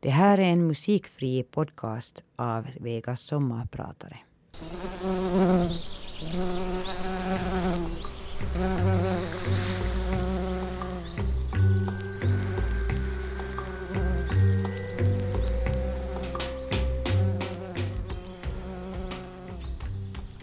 Det 0.00 0.10
här 0.10 0.38
är 0.38 0.42
en 0.42 0.66
musikfri 0.66 1.42
podcast 1.42 2.22
av 2.36 2.66
Vegas 2.80 3.20
sommarpratare. 3.20 4.16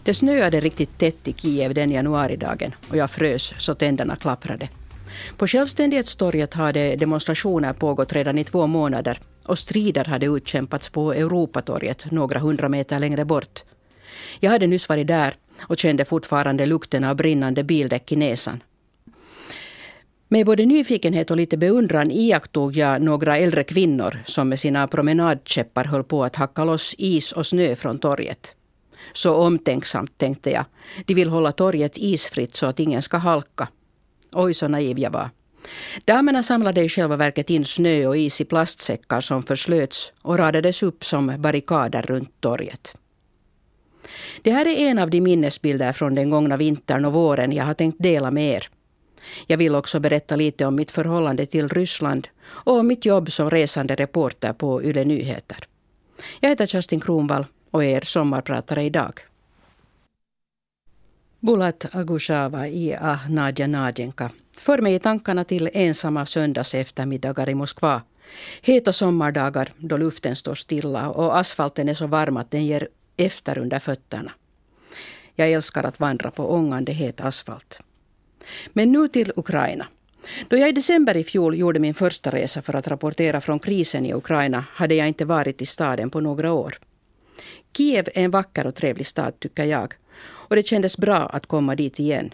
Det 0.03 0.13
snöade 0.13 0.59
riktigt 0.59 0.97
tätt 0.97 1.27
i 1.27 1.33
Kiev 1.33 1.73
den 1.73 1.91
januaridagen 1.91 2.75
och 2.89 2.97
jag 2.97 3.11
frös 3.11 3.53
så 3.57 3.73
tänderna 3.73 4.15
klapprade. 4.15 4.69
På 5.37 5.47
Självständighetstorget 5.47 6.53
hade 6.53 6.95
demonstrationer 6.95 7.73
pågått 7.73 8.13
redan 8.13 8.37
i 8.37 8.43
två 8.43 8.67
månader 8.67 9.19
och 9.45 9.59
strider 9.59 10.05
hade 10.05 10.25
utkämpats 10.25 10.89
på 10.89 11.13
Europatorget 11.13 12.11
några 12.11 12.39
hundra 12.39 12.69
meter 12.69 12.99
längre 12.99 13.25
bort. 13.25 13.63
Jag 14.39 14.51
hade 14.51 14.67
nyss 14.67 14.89
varit 14.89 15.07
där 15.07 15.35
och 15.61 15.77
kände 15.77 16.05
fortfarande 16.05 16.65
lukten 16.65 17.03
av 17.03 17.15
brinnande 17.15 17.63
bildäck 17.63 18.11
i 18.11 18.15
näsan. 18.15 18.63
Med 20.27 20.45
både 20.45 20.65
nyfikenhet 20.65 21.31
och 21.31 21.37
lite 21.37 21.57
beundran 21.57 22.11
iakttog 22.11 22.75
jag 22.75 23.01
några 23.01 23.37
äldre 23.37 23.63
kvinnor 23.63 24.23
som 24.25 24.49
med 24.49 24.59
sina 24.59 24.87
promenadkäppar 24.87 25.83
höll 25.83 26.03
på 26.03 26.23
att 26.23 26.35
hacka 26.35 26.63
loss 26.63 26.95
is 26.97 27.31
och 27.31 27.45
snö 27.45 27.75
från 27.75 27.99
torget. 27.99 28.55
Så 29.13 29.35
omtänksamt 29.35 30.17
tänkte 30.17 30.51
jag. 30.51 30.65
De 31.05 31.13
vill 31.13 31.29
hålla 31.29 31.51
torget 31.51 31.97
isfritt 31.97 32.55
så 32.55 32.65
att 32.65 32.79
ingen 32.79 33.01
ska 33.01 33.17
halka. 33.17 33.67
Oj, 34.31 34.53
så 34.53 34.67
naiv 34.67 34.99
jag 34.99 35.11
var. 35.11 35.29
Damerna 36.05 36.43
samlade 36.43 36.81
i 36.81 36.89
själva 36.89 37.17
verket 37.17 37.49
in 37.49 37.65
snö 37.65 38.07
och 38.07 38.17
is 38.17 38.41
i 38.41 38.45
plastsäckar 38.45 39.21
som 39.21 39.43
förslöts 39.43 40.13
och 40.21 40.37
radades 40.37 40.83
upp 40.83 41.05
som 41.05 41.41
barrikader 41.41 42.01
runt 42.01 42.41
torget. 42.41 42.97
Det 44.41 44.51
här 44.51 44.67
är 44.67 44.89
en 44.89 44.99
av 44.99 45.09
de 45.09 45.21
minnesbilder 45.21 45.91
från 45.91 46.15
den 46.15 46.29
gångna 46.29 46.57
vintern 46.57 47.05
och 47.05 47.13
våren 47.13 47.51
jag 47.51 47.65
har 47.65 47.73
tänkt 47.73 48.03
dela 48.03 48.31
med 48.31 48.53
er. 48.53 48.67
Jag 49.47 49.57
vill 49.57 49.75
också 49.75 49.99
berätta 49.99 50.35
lite 50.35 50.65
om 50.65 50.75
mitt 50.75 50.91
förhållande 50.91 51.45
till 51.45 51.69
Ryssland 51.69 52.27
och 52.45 52.73
om 52.73 52.87
mitt 52.87 53.05
jobb 53.05 53.31
som 53.31 53.49
resande 53.49 53.95
reporter 53.95 54.53
på 54.53 54.83
Yle 54.83 55.03
Nyheter. 55.03 55.57
Jag 56.39 56.49
heter 56.49 56.65
Kerstin 56.65 56.99
Kronvall 56.99 57.45
och 57.71 57.83
är 57.83 57.87
er 57.87 58.01
sommarpratare 58.01 58.83
idag. 58.83 59.19
Bulat 61.39 61.85
Agushava 61.91 62.67
i 62.67 62.95
Ah 63.01 63.19
Nadja 63.29 63.67
Nadjenka 63.67 64.29
för 64.59 64.77
mig 64.77 64.93
i 64.93 64.99
tankarna 64.99 65.43
till 65.43 65.69
ensamma 65.73 66.25
söndagseftermiddagar 66.25 67.49
i 67.49 67.55
Moskva. 67.55 68.01
Heta 68.61 68.93
sommardagar 68.93 69.71
då 69.77 69.97
luften 69.97 70.35
står 70.35 70.55
stilla 70.55 71.09
och 71.09 71.37
asfalten 71.37 71.89
är 71.89 71.93
så 71.93 72.07
varm 72.07 72.37
att 72.37 72.51
den 72.51 72.65
ger 72.65 72.87
efter 73.17 73.57
under 73.57 73.79
fötterna. 73.79 74.31
Jag 75.35 75.51
älskar 75.51 75.83
att 75.83 75.99
vandra 75.99 76.31
på 76.31 76.53
ångande 76.53 76.91
het 76.91 77.21
asfalt. 77.21 77.81
Men 78.73 78.91
nu 78.91 79.07
till 79.07 79.31
Ukraina. 79.35 79.87
Då 80.47 80.57
jag 80.57 80.69
i 80.69 80.71
december 80.71 81.17
i 81.17 81.23
fjol 81.23 81.55
gjorde 81.55 81.79
min 81.79 81.93
första 81.93 82.29
resa 82.29 82.61
för 82.61 82.73
att 82.73 82.87
rapportera 82.87 83.41
från 83.41 83.59
krisen 83.59 84.05
i 84.05 84.13
Ukraina 84.13 84.65
hade 84.71 84.95
jag 84.95 85.07
inte 85.07 85.25
varit 85.25 85.61
i 85.61 85.65
staden 85.65 86.09
på 86.09 86.19
några 86.19 86.53
år. 86.53 86.77
Kiev 87.77 88.07
är 88.13 88.23
en 88.23 88.31
vacker 88.31 88.67
och 88.67 88.75
trevlig 88.75 89.07
stad 89.07 89.39
tycker 89.39 89.63
jag 89.63 89.93
och 90.25 90.55
det 90.55 90.67
kändes 90.67 90.97
bra 90.97 91.17
att 91.17 91.45
komma 91.45 91.75
dit 91.75 91.99
igen. 91.99 92.33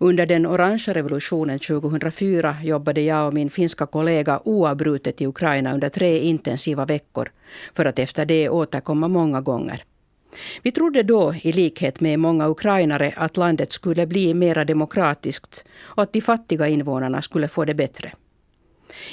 Under 0.00 0.26
den 0.26 0.46
orangea 0.46 0.94
revolutionen 0.94 1.58
2004 1.58 2.56
jobbade 2.64 3.00
jag 3.00 3.26
och 3.26 3.34
min 3.34 3.50
finska 3.50 3.86
kollega 3.86 4.40
oavbrutet 4.44 5.20
i 5.20 5.26
Ukraina 5.26 5.74
under 5.74 5.88
tre 5.88 6.18
intensiva 6.18 6.84
veckor 6.84 7.30
för 7.74 7.84
att 7.84 7.98
efter 7.98 8.24
det 8.26 8.48
återkomma 8.48 9.08
många 9.08 9.40
gånger. 9.40 9.84
Vi 10.62 10.72
trodde 10.72 11.02
då, 11.02 11.34
i 11.42 11.52
likhet 11.52 12.00
med 12.00 12.18
många 12.18 12.48
ukrainare, 12.48 13.12
att 13.16 13.36
landet 13.36 13.72
skulle 13.72 14.06
bli 14.06 14.34
mera 14.34 14.64
demokratiskt 14.64 15.64
och 15.80 16.02
att 16.02 16.12
de 16.12 16.20
fattiga 16.20 16.68
invånarna 16.68 17.22
skulle 17.22 17.48
få 17.48 17.64
det 17.64 17.74
bättre. 17.74 18.12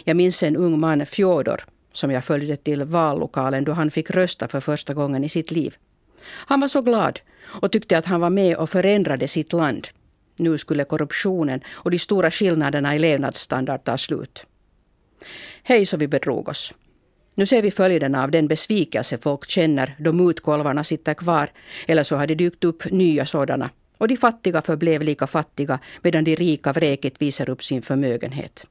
Jag 0.03 0.17
minns 0.17 0.43
en 0.43 0.55
ung 0.55 0.79
man, 0.79 1.05
Fjodor, 1.05 1.61
som 1.93 2.11
jag 2.11 2.23
följde 2.23 2.55
till 2.55 2.83
vallokalen 2.83 3.63
då 3.63 3.71
han 3.71 3.91
fick 3.91 4.11
rösta 4.11 4.47
för 4.47 4.59
första 4.59 4.93
gången 4.93 5.23
i 5.23 5.29
sitt 5.29 5.51
liv. 5.51 5.75
Han 6.23 6.59
var 6.59 6.67
så 6.67 6.81
glad 6.81 7.19
och 7.61 7.71
tyckte 7.71 7.97
att 7.97 8.05
han 8.05 8.21
var 8.21 8.29
med 8.29 8.57
och 8.57 8.69
förändrade 8.69 9.27
sitt 9.27 9.53
land. 9.53 9.87
Nu 10.39 10.57
skulle 10.57 10.83
korruptionen 10.83 11.61
och 11.69 11.91
de 11.91 11.99
stora 11.99 12.31
skillnaderna 12.31 12.95
i 12.95 12.99
levnadsstandard 12.99 13.83
ta 13.83 13.97
slut. 13.97 14.45
Hej 15.63 15.85
så 15.85 15.97
vi 15.97 16.07
bedrog 16.07 16.49
oss. 16.49 16.73
Nu 17.35 17.45
ser 17.45 17.61
vi 17.61 17.71
följderna 17.71 18.23
av 18.23 18.31
den 18.31 18.47
besvikelse 18.47 19.17
folk 19.17 19.49
känner 19.49 19.95
då 19.99 20.13
mutkolvarna 20.13 20.83
sitter 20.83 21.13
kvar, 21.13 21.49
eller 21.87 22.03
så 22.03 22.15
har 22.15 22.27
det 22.27 22.35
dykt 22.35 22.63
upp 22.63 22.91
nya 22.91 23.25
sådana. 23.25 23.69
Och 23.97 24.07
de 24.07 24.17
fattiga 24.17 24.61
förblev 24.61 25.01
lika 25.01 25.27
fattiga 25.27 25.79
medan 26.01 26.23
de 26.23 26.35
rika 26.35 26.73
vräkigt 26.73 27.21
visar 27.21 27.49
upp 27.49 27.63
sin 27.63 27.81
förmögenhet. 27.81 28.65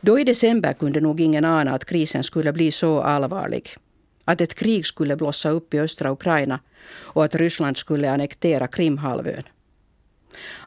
Då 0.00 0.18
i 0.18 0.24
december 0.24 0.72
kunde 0.72 1.00
nog 1.00 1.20
ingen 1.20 1.44
ana 1.44 1.74
att 1.74 1.84
krisen 1.84 2.24
skulle 2.24 2.52
bli 2.52 2.72
så 2.72 3.00
allvarlig. 3.00 3.70
Att 4.24 4.40
ett 4.40 4.54
krig 4.54 4.86
skulle 4.86 5.16
blossa 5.16 5.50
upp 5.50 5.74
i 5.74 5.80
östra 5.80 6.10
Ukraina 6.12 6.60
och 6.90 7.24
att 7.24 7.34
Ryssland 7.34 7.76
skulle 7.76 8.10
annektera 8.10 8.66
Krimhalvön. 8.66 9.42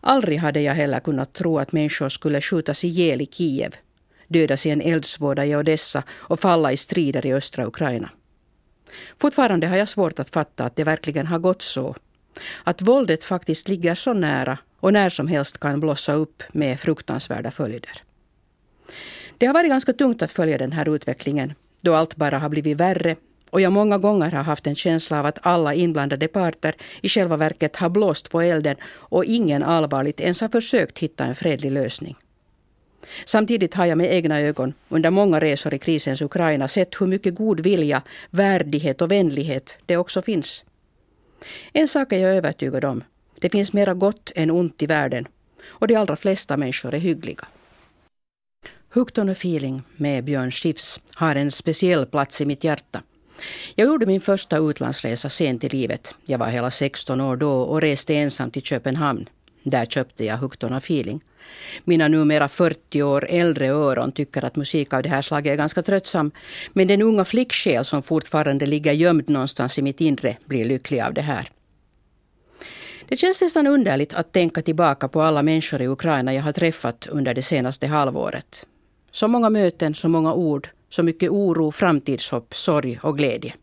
Aldrig 0.02 0.40
hade 0.40 0.62
jag 0.62 0.74
heller 0.74 1.00
kunnat 1.00 1.34
tro 1.34 1.60
att 1.60 1.72
människor 1.72 2.10
skulle 2.10 2.42
skjutas 2.42 2.84
ihjäl 2.84 3.22
i 3.22 3.26
Kiev, 3.26 3.76
dödas 4.28 4.66
i 4.66 4.70
en 4.70 4.82
eldsvåda 4.82 5.46
i 5.46 5.56
Odessa 5.56 6.04
och 6.12 6.40
falla 6.40 6.72
i 6.72 6.78
strider 6.78 7.26
i 7.26 7.34
östra 7.34 7.68
Ukraina. 7.68 8.10
Fortfarande 9.18 9.68
har 9.68 9.78
jag 9.78 9.90
svårt 9.90 10.20
att 10.20 10.30
fatta 10.30 10.64
att 10.64 10.76
det 10.76 10.84
verkligen 10.84 11.28
har 11.28 11.40
gått 11.40 11.62
så. 11.62 11.96
Att 12.64 12.82
våldet 12.82 13.24
faktiskt 13.24 13.68
ligger 13.68 13.96
så 13.96 14.14
nära 14.14 14.58
och 14.80 14.94
när 14.94 15.10
som 15.10 15.28
helst 15.28 15.60
kan 15.60 15.80
blossa 15.80 16.14
upp 16.14 16.44
med 16.52 16.80
fruktansvärda 16.80 17.52
följder. 17.52 18.04
Det 19.38 19.46
har 19.46 19.54
varit 19.54 19.70
ganska 19.70 19.94
tungt 19.94 20.22
att 20.22 20.32
följa 20.32 20.58
den 20.58 20.72
här 20.72 20.96
utvecklingen 20.96 21.54
då 21.82 21.96
allt 21.96 22.16
bara 22.16 22.40
har 22.40 22.50
blivit 22.50 22.78
värre 22.78 23.16
och 23.52 23.62
jag 23.62 23.72
många 23.72 23.98
gånger 23.98 24.32
har 24.32 24.44
haft 24.44 24.68
en 24.68 24.76
känsla 24.76 25.20
av 25.20 25.26
att 25.26 25.40
alla 25.42 25.74
inblandade 25.74 26.28
parter 26.28 26.76
i 27.02 27.10
själva 27.10 27.38
verket 27.38 27.76
har 27.76 27.90
blåst 27.90 28.30
på 28.30 28.42
elden 28.42 28.76
och 28.86 29.26
ingen 29.26 29.64
allvarligt 29.64 30.20
ens 30.20 30.42
har 30.42 30.50
försökt 30.50 31.00
hitta 31.00 31.26
en 31.26 31.36
fredlig 31.36 31.72
lösning. 31.72 32.16
Samtidigt 33.26 33.74
har 33.74 33.86
jag 33.86 33.98
med 33.98 34.14
egna 34.14 34.40
ögon 34.40 34.74
under 34.90 35.10
många 35.10 35.40
resor 35.40 35.74
i 35.74 35.80
krisens 35.80 36.22
Ukraina 36.22 36.68
sett 36.68 37.02
hur 37.02 37.08
mycket 37.08 37.36
god 37.36 37.60
vilja, 37.60 38.02
värdighet 38.30 39.02
och 39.02 39.12
vänlighet 39.12 39.76
det 39.86 39.98
också 39.98 40.22
finns. 40.22 40.64
En 41.74 41.88
sak 41.88 42.14
är 42.14 42.20
jag 42.20 42.36
övertygad 42.36 42.86
om. 42.86 43.04
Det 43.40 43.50
finns 43.50 43.74
mera 43.74 43.94
gott 43.94 44.32
än 44.36 44.52
ont 44.52 44.82
i 44.82 44.86
världen 44.86 45.28
och 45.66 45.88
de 45.88 45.96
allra 45.96 46.16
flesta 46.16 46.58
människor 46.58 46.94
är 46.94 47.00
hyggliga. 47.00 47.48
Hugton 48.94 49.30
och 49.30 49.38
feeling 49.38 49.82
med 49.96 50.24
Björn 50.24 50.52
Skifs 50.52 51.00
har 51.14 51.36
en 51.36 51.52
speciell 51.52 52.06
plats 52.06 52.42
i 52.42 52.46
mitt 52.46 52.64
hjärta. 52.64 53.02
Jag 53.76 53.88
gjorde 53.88 54.06
min 54.06 54.22
första 54.22 54.58
utlandsresa 54.58 55.30
sent 55.30 55.64
i 55.64 55.70
livet. 55.70 56.16
Jag 56.26 56.38
var 56.38 56.48
hela 56.48 56.72
16 56.72 57.22
år 57.22 57.36
då 57.36 57.52
och 57.52 57.82
reste 57.82 58.16
ensam 58.16 58.52
till 58.52 58.62
Köpenhamn. 58.62 59.30
Där 59.64 59.86
köpte 59.86 60.26
jag 60.26 60.38
Hugtona 60.38 60.78
feeling. 60.78 61.22
Mina 61.84 62.08
numera 62.08 62.48
40 62.48 63.04
år 63.04 63.26
äldre 63.30 63.70
öron 63.70 64.12
tycker 64.12 64.46
att 64.46 64.56
musik 64.56 64.94
av 64.94 65.04
det 65.04 65.10
här 65.10 65.22
slaget 65.22 65.52
är 65.52 65.58
ganska 65.58 65.82
tröttsam. 65.82 66.32
Men 66.74 66.88
den 66.88 67.02
unga 67.02 67.26
flicksjäl 67.26 67.86
som 67.86 68.04
fortfarande 68.04 68.66
ligger 68.66 68.94
gömd 68.94 69.30
någonstans 69.30 69.78
i 69.78 69.82
mitt 69.82 70.02
inre 70.02 70.38
blir 70.46 70.66
lycklig 70.66 71.02
av 71.02 71.14
det 71.14 71.22
här. 71.22 71.50
Det 73.08 73.18
känns 73.18 73.42
nästan 73.42 73.68
underligt 73.68 74.14
att 74.14 74.32
tänka 74.32 74.62
tillbaka 74.62 75.08
på 75.08 75.22
alla 75.22 75.44
människor 75.44 75.82
i 75.82 75.88
Ukraina 75.88 76.34
jag 76.34 76.44
har 76.44 76.54
träffat 76.54 77.08
under 77.08 77.34
det 77.34 77.44
senaste 77.44 77.88
halvåret. 77.88 78.66
Så 79.12 79.28
många 79.28 79.50
möten, 79.50 79.96
så 79.96 80.10
många 80.10 80.34
ord, 80.34 80.70
så 80.92 81.04
mycket 81.04 81.30
oro, 81.30 81.72
framtidshopp, 81.72 82.56
sorg 82.56 83.00
och 83.04 83.18
glädje. 83.18 83.54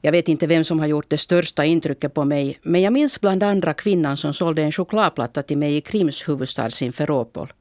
Jag 0.00 0.12
vet 0.12 0.28
inte 0.28 0.46
vem 0.46 0.64
som 0.64 0.78
har 0.78 0.86
gjort 0.86 1.10
det 1.10 1.18
största 1.18 1.64
intrycket 1.64 2.14
på 2.14 2.24
mig, 2.24 2.58
men 2.62 2.80
jag 2.80 2.92
minns 2.92 3.20
bland 3.20 3.42
andra 3.42 3.74
kvinnan 3.74 4.16
som 4.16 4.34
sålde 4.34 4.62
en 4.62 4.72
chokladplatta 4.72 5.42
till 5.42 5.58
mig 5.58 5.76
i 5.76 5.80
Krims 5.80 6.28
huvudstad 6.28 6.70
Simferopol. 6.70 7.52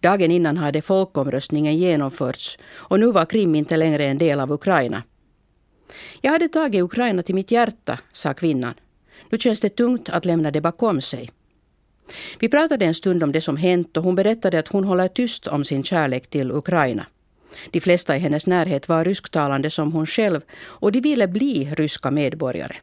Dagen 0.00 0.30
innan 0.30 0.56
hade 0.56 0.82
folkomröstningen 0.82 1.78
genomförts 1.78 2.58
och 2.72 3.00
nu 3.00 3.12
var 3.12 3.24
Krim 3.24 3.54
inte 3.54 3.76
längre 3.76 4.04
en 4.04 4.18
del 4.18 4.40
av 4.40 4.52
Ukraina. 4.52 5.02
Jag 6.20 6.32
hade 6.32 6.48
tagit 6.48 6.82
Ukraina 6.82 7.22
till 7.22 7.34
mitt 7.34 7.50
hjärta, 7.50 7.98
sa 8.12 8.34
kvinnan. 8.34 8.74
Nu 9.30 9.38
känns 9.38 9.60
det 9.60 9.76
tungt 9.76 10.10
att 10.10 10.24
lämna 10.24 10.50
det 10.50 10.60
bakom 10.60 11.00
sig. 11.00 11.30
Vi 12.38 12.48
pratade 12.48 12.84
en 12.84 12.94
stund 12.94 13.22
om 13.22 13.32
det 13.32 13.40
som 13.40 13.56
hänt 13.56 13.96
och 13.96 14.04
hon 14.04 14.14
berättade 14.14 14.58
att 14.58 14.68
hon 14.68 14.84
håller 14.84 15.08
tyst 15.08 15.46
om 15.46 15.64
sin 15.64 15.84
kärlek 15.84 16.26
till 16.26 16.52
Ukraina. 16.52 17.06
De 17.70 17.80
flesta 17.80 18.16
i 18.16 18.18
hennes 18.18 18.46
närhet 18.46 18.88
var 18.88 19.04
rysktalande 19.04 19.70
som 19.70 19.92
hon 19.92 20.06
själv 20.06 20.40
och 20.62 20.92
de 20.92 21.00
ville 21.00 21.28
bli 21.28 21.74
ryska 21.76 22.10
medborgare. 22.10 22.76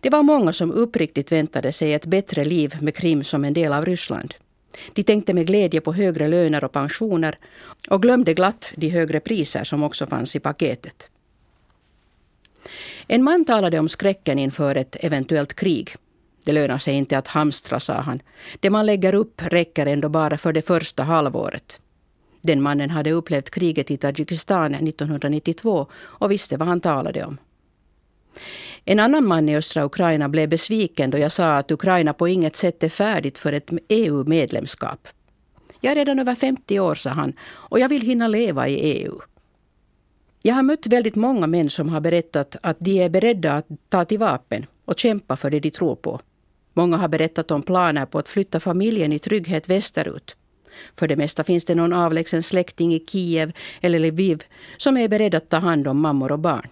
Det 0.00 0.10
var 0.10 0.22
många 0.22 0.52
som 0.52 0.72
uppriktigt 0.72 1.32
väntade 1.32 1.72
sig 1.72 1.94
ett 1.94 2.06
bättre 2.06 2.44
liv 2.44 2.76
med 2.80 2.94
Krim 2.94 3.24
som 3.24 3.44
en 3.44 3.52
del 3.52 3.72
av 3.72 3.84
Ryssland. 3.84 4.34
De 4.92 5.02
tänkte 5.02 5.34
med 5.34 5.46
glädje 5.46 5.80
på 5.80 5.92
högre 5.92 6.28
löner 6.28 6.64
och 6.64 6.72
pensioner 6.72 7.38
och 7.88 8.02
glömde 8.02 8.34
glatt 8.34 8.72
de 8.76 8.88
högre 8.88 9.20
priser 9.20 9.64
som 9.64 9.82
också 9.82 10.06
fanns 10.06 10.36
i 10.36 10.40
paketet. 10.40 11.10
En 13.06 13.22
man 13.22 13.44
talade 13.44 13.78
om 13.78 13.88
skräcken 13.88 14.38
inför 14.38 14.74
ett 14.74 14.96
eventuellt 15.00 15.54
krig. 15.54 15.94
Det 16.44 16.52
lönar 16.52 16.78
sig 16.78 16.94
inte 16.94 17.18
att 17.18 17.28
hamstra, 17.28 17.80
sa 17.80 17.94
han. 17.94 18.22
Det 18.60 18.70
man 18.70 18.86
lägger 18.86 19.14
upp 19.14 19.42
räcker 19.42 19.86
ändå 19.86 20.08
bara 20.08 20.38
för 20.38 20.52
det 20.52 20.62
första 20.62 21.02
halvåret. 21.02 21.80
Den 22.42 22.62
mannen 22.62 22.90
hade 22.90 23.12
upplevt 23.12 23.50
kriget 23.50 23.90
i 23.90 23.96
Tadzjikistan 23.96 24.74
1992 24.74 25.86
och 25.94 26.30
visste 26.30 26.56
vad 26.56 26.68
han 26.68 26.80
talade 26.80 27.24
om. 27.24 27.38
En 28.84 29.00
annan 29.00 29.26
man 29.26 29.48
i 29.48 29.56
östra 29.56 29.84
Ukraina 29.84 30.28
blev 30.28 30.48
besviken 30.48 31.10
då 31.10 31.18
jag 31.18 31.32
sa 31.32 31.56
att 31.56 31.70
Ukraina 31.70 32.12
på 32.12 32.28
inget 32.28 32.56
sätt 32.56 32.82
är 32.82 32.88
färdigt 32.88 33.38
för 33.38 33.52
ett 33.52 33.70
EU-medlemskap. 33.88 35.08
Jag 35.80 35.92
är 35.92 35.96
redan 35.96 36.18
över 36.18 36.34
50 36.34 36.80
år, 36.80 36.94
sa 36.94 37.10
han, 37.10 37.32
och 37.42 37.80
jag 37.80 37.88
vill 37.88 38.02
hinna 38.02 38.28
leva 38.28 38.68
i 38.68 38.74
EU. 38.74 39.20
Jag 40.42 40.54
har 40.54 40.62
mött 40.62 40.86
väldigt 40.86 41.16
många 41.16 41.46
män 41.46 41.70
som 41.70 41.88
har 41.88 42.00
berättat 42.00 42.56
att 42.62 42.76
de 42.80 43.02
är 43.02 43.08
beredda 43.08 43.52
att 43.52 43.66
ta 43.88 44.04
till 44.04 44.18
vapen 44.18 44.66
och 44.84 44.98
kämpa 44.98 45.36
för 45.36 45.50
det 45.50 45.60
de 45.60 45.70
tror 45.70 45.96
på. 45.96 46.20
Många 46.74 46.96
har 46.96 47.08
berättat 47.08 47.50
om 47.50 47.62
planer 47.62 48.06
på 48.06 48.18
att 48.18 48.28
flytta 48.28 48.60
familjen 48.60 49.12
i 49.12 49.18
trygghet 49.18 49.68
västerut. 49.68 50.36
För 50.94 51.08
det 51.08 51.16
mesta 51.16 51.44
finns 51.44 51.64
det 51.64 51.74
någon 51.74 51.92
avlägsen 51.92 52.42
släkting 52.42 52.94
i 52.94 53.04
Kiev 53.08 53.52
eller 53.80 53.98
Lviv 53.98 54.44
som 54.76 54.96
är 54.96 55.08
beredd 55.08 55.34
att 55.34 55.48
ta 55.48 55.56
hand 55.56 55.88
om 55.88 56.00
mammor 56.00 56.32
och 56.32 56.38
barn. 56.38 56.68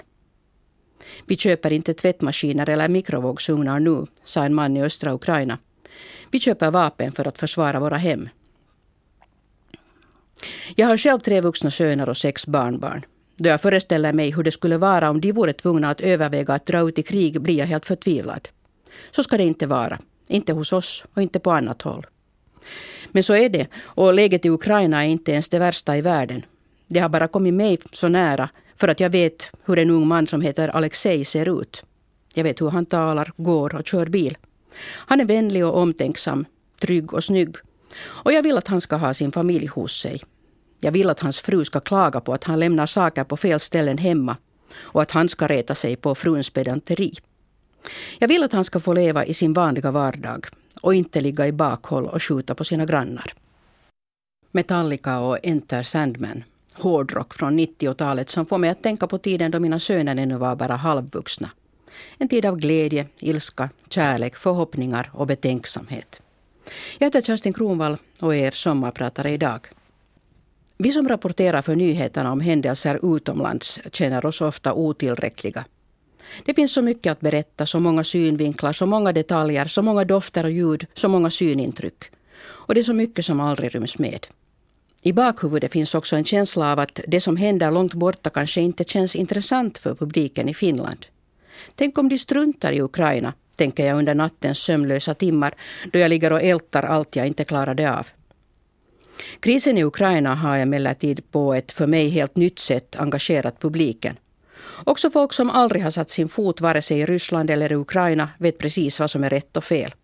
Vi 1.26 1.36
köper 1.36 1.72
inte 1.72 1.94
tvättmaskiner 1.94 2.68
eller 2.68 2.88
mikrovågsugnar 2.88 3.80
nu, 3.80 4.06
sa 4.24 4.44
en 4.44 4.54
man 4.54 4.76
i 4.76 4.82
östra 4.82 5.14
Ukraina. 5.14 5.58
Vi 6.30 6.40
köper 6.40 6.70
vapen 6.70 7.12
för 7.12 7.28
att 7.28 7.38
försvara 7.38 7.80
våra 7.80 7.96
hem. 7.96 8.28
Jag 10.76 10.86
har 10.86 10.96
själv 10.96 11.20
tre 11.20 11.40
vuxna 11.40 11.70
söner 11.70 12.08
och 12.08 12.16
sex 12.16 12.46
barnbarn. 12.46 13.04
Då 13.36 13.48
jag 13.48 13.62
föreställer 13.62 14.12
mig 14.12 14.30
hur 14.30 14.42
det 14.42 14.50
skulle 14.50 14.76
vara 14.76 15.10
om 15.10 15.20
de 15.20 15.32
vore 15.32 15.52
tvungna 15.52 15.90
att 15.90 16.00
överväga 16.00 16.54
att 16.54 16.66
dra 16.66 16.88
ut 16.88 16.98
i 16.98 17.02
krig 17.02 17.40
blir 17.40 17.58
jag 17.58 17.66
helt 17.66 17.86
förtvivlad. 17.86 18.48
Så 19.10 19.22
ska 19.22 19.36
det 19.36 19.44
inte 19.44 19.66
vara. 19.66 19.98
Inte 20.26 20.52
hos 20.52 20.72
oss 20.72 21.04
och 21.14 21.22
inte 21.22 21.40
på 21.40 21.50
annat 21.50 21.82
håll. 21.82 22.06
Men 23.10 23.22
så 23.22 23.34
är 23.34 23.48
det 23.48 23.66
och 23.76 24.14
läget 24.14 24.44
i 24.44 24.50
Ukraina 24.50 25.04
är 25.04 25.08
inte 25.08 25.32
ens 25.32 25.48
det 25.48 25.58
värsta 25.58 25.96
i 25.96 26.00
världen. 26.00 26.42
Det 26.86 27.00
har 27.00 27.08
bara 27.08 27.28
kommit 27.28 27.54
mig 27.54 27.78
så 27.92 28.08
nära 28.08 28.48
för 28.76 28.88
att 28.88 29.00
jag 29.00 29.10
vet 29.10 29.50
hur 29.64 29.78
en 29.78 29.90
ung 29.90 30.06
man 30.06 30.26
som 30.26 30.40
heter 30.40 30.68
Alexej 30.68 31.24
ser 31.24 31.60
ut. 31.62 31.82
Jag 32.34 32.44
vet 32.44 32.60
hur 32.60 32.70
han 32.70 32.86
talar, 32.86 33.32
går 33.36 33.74
och 33.74 33.86
kör 33.86 34.06
bil. 34.06 34.38
Han 34.84 35.20
är 35.20 35.24
vänlig 35.24 35.66
och 35.66 35.76
omtänksam, 35.76 36.44
trygg 36.80 37.14
och 37.14 37.24
snygg. 37.24 37.56
Och 38.00 38.32
jag 38.32 38.42
vill 38.42 38.58
att 38.58 38.68
han 38.68 38.80
ska 38.80 38.96
ha 38.96 39.14
sin 39.14 39.32
familj 39.32 39.66
hos 39.66 40.00
sig. 40.00 40.20
Jag 40.80 40.92
vill 40.92 41.10
att 41.10 41.20
hans 41.20 41.40
fru 41.40 41.64
ska 41.64 41.80
klaga 41.80 42.20
på 42.20 42.32
att 42.32 42.44
han 42.44 42.60
lämnar 42.60 42.86
saker 42.86 43.24
på 43.24 43.36
fel 43.36 43.60
ställen 43.60 43.98
hemma 43.98 44.36
och 44.76 45.02
att 45.02 45.10
han 45.10 45.28
ska 45.28 45.46
reta 45.46 45.74
sig 45.74 45.96
på 45.96 46.14
fruns 46.14 46.50
pedanteri. 46.50 47.12
Jag 48.18 48.28
vill 48.28 48.42
att 48.42 48.52
han 48.52 48.64
ska 48.64 48.80
få 48.80 48.92
leva 48.92 49.24
i 49.24 49.34
sin 49.34 49.52
vanliga 49.52 49.90
vardag 49.90 50.46
och 50.80 50.94
inte 50.94 51.20
ligga 51.20 51.46
i 51.46 51.52
bakhåll 51.52 52.06
och 52.06 52.22
skjuta 52.22 52.54
på 52.54 52.64
sina 52.64 52.86
grannar. 52.86 53.32
Metallica 54.52 55.20
och 55.20 55.38
Enter 55.42 55.82
Sandman 55.82 56.44
hårdrock 56.74 57.34
från 57.34 57.58
90-talet 57.58 58.30
som 58.30 58.46
får 58.46 58.58
mig 58.58 58.70
att 58.70 58.82
tänka 58.82 59.06
på 59.06 59.18
tiden 59.18 59.50
då 59.50 59.60
mina 59.60 59.80
söner 59.80 60.16
ännu 60.16 60.36
var 60.36 60.56
bara 60.56 60.76
halvvuxna. 60.76 61.50
En 62.18 62.28
tid 62.28 62.46
av 62.46 62.56
glädje, 62.56 63.06
ilska, 63.20 63.70
kärlek, 63.88 64.36
förhoppningar 64.36 65.10
och 65.12 65.26
betänksamhet. 65.26 66.22
Jag 66.98 67.06
heter 67.06 67.22
Kerstin 67.22 67.52
Kronvall 67.52 67.96
och 68.20 68.34
är 68.34 68.38
er 68.38 68.50
sommarpratare 68.50 69.30
idag. 69.30 69.60
Vi 70.76 70.92
som 70.92 71.08
rapporterar 71.08 71.62
för 71.62 71.76
nyheterna 71.76 72.32
om 72.32 72.40
händelser 72.40 73.16
utomlands 73.16 73.80
känner 73.92 74.26
oss 74.26 74.40
ofta 74.40 74.72
otillräckliga. 74.72 75.64
Det 76.44 76.54
finns 76.54 76.72
så 76.72 76.82
mycket 76.82 77.10
att 77.10 77.20
berätta, 77.20 77.66
så 77.66 77.80
många 77.80 78.04
synvinklar, 78.04 78.72
så 78.72 78.86
många 78.86 79.12
detaljer, 79.12 79.66
så 79.66 79.82
många 79.82 80.04
dofter 80.04 80.44
och 80.44 80.50
ljud, 80.50 80.86
så 80.94 81.08
många 81.08 81.30
synintryck. 81.30 82.04
Och 82.40 82.74
det 82.74 82.80
är 82.80 82.84
så 82.84 82.92
mycket 82.92 83.24
som 83.24 83.40
aldrig 83.40 83.74
ryms 83.74 83.98
med. 83.98 84.26
I 85.02 85.12
bakhuvudet 85.12 85.72
finns 85.72 85.94
också 85.94 86.16
en 86.16 86.24
känsla 86.24 86.72
av 86.72 86.78
att 86.78 87.00
det 87.06 87.20
som 87.20 87.36
händer 87.36 87.70
långt 87.70 87.94
borta 87.94 88.30
kanske 88.30 88.60
inte 88.60 88.84
känns 88.84 89.16
intressant 89.16 89.78
för 89.78 89.94
publiken 89.94 90.48
i 90.48 90.54
Finland. 90.54 91.06
Tänk 91.74 91.98
om 91.98 92.08
de 92.08 92.18
struntar 92.18 92.72
i 92.72 92.80
Ukraina, 92.82 93.32
tänker 93.56 93.86
jag 93.86 93.98
under 93.98 94.14
nattens 94.14 94.58
sömnlösa 94.58 95.14
timmar 95.14 95.54
då 95.92 95.98
jag 95.98 96.08
ligger 96.08 96.32
och 96.32 96.42
ältar 96.42 96.82
allt 96.82 97.16
jag 97.16 97.26
inte 97.26 97.44
klarade 97.44 97.98
av. 97.98 98.06
Krisen 99.40 99.78
i 99.78 99.84
Ukraina 99.84 100.34
har 100.34 100.58
emellertid 100.58 101.30
på 101.30 101.54
ett 101.54 101.72
för 101.72 101.86
mig 101.86 102.08
helt 102.08 102.36
nytt 102.36 102.58
sätt 102.58 102.96
engagerat 102.96 103.60
publiken. 103.60 104.16
Också 104.84 105.10
folk 105.10 105.32
som 105.32 105.50
aldrig 105.50 105.82
har 105.82 105.90
satt 105.90 106.10
sin 106.10 106.28
fot 106.28 106.60
vare 106.60 106.82
sig 106.82 107.00
i 107.00 107.06
Ryssland 107.06 107.50
eller 107.50 107.72
i 107.72 107.74
Ukraina 107.74 108.28
vet 108.38 108.58
precis 108.58 109.00
vad 109.00 109.10
som 109.10 109.24
är 109.24 109.30
rätt 109.30 109.56
och 109.56 109.64
fel. 109.64 109.94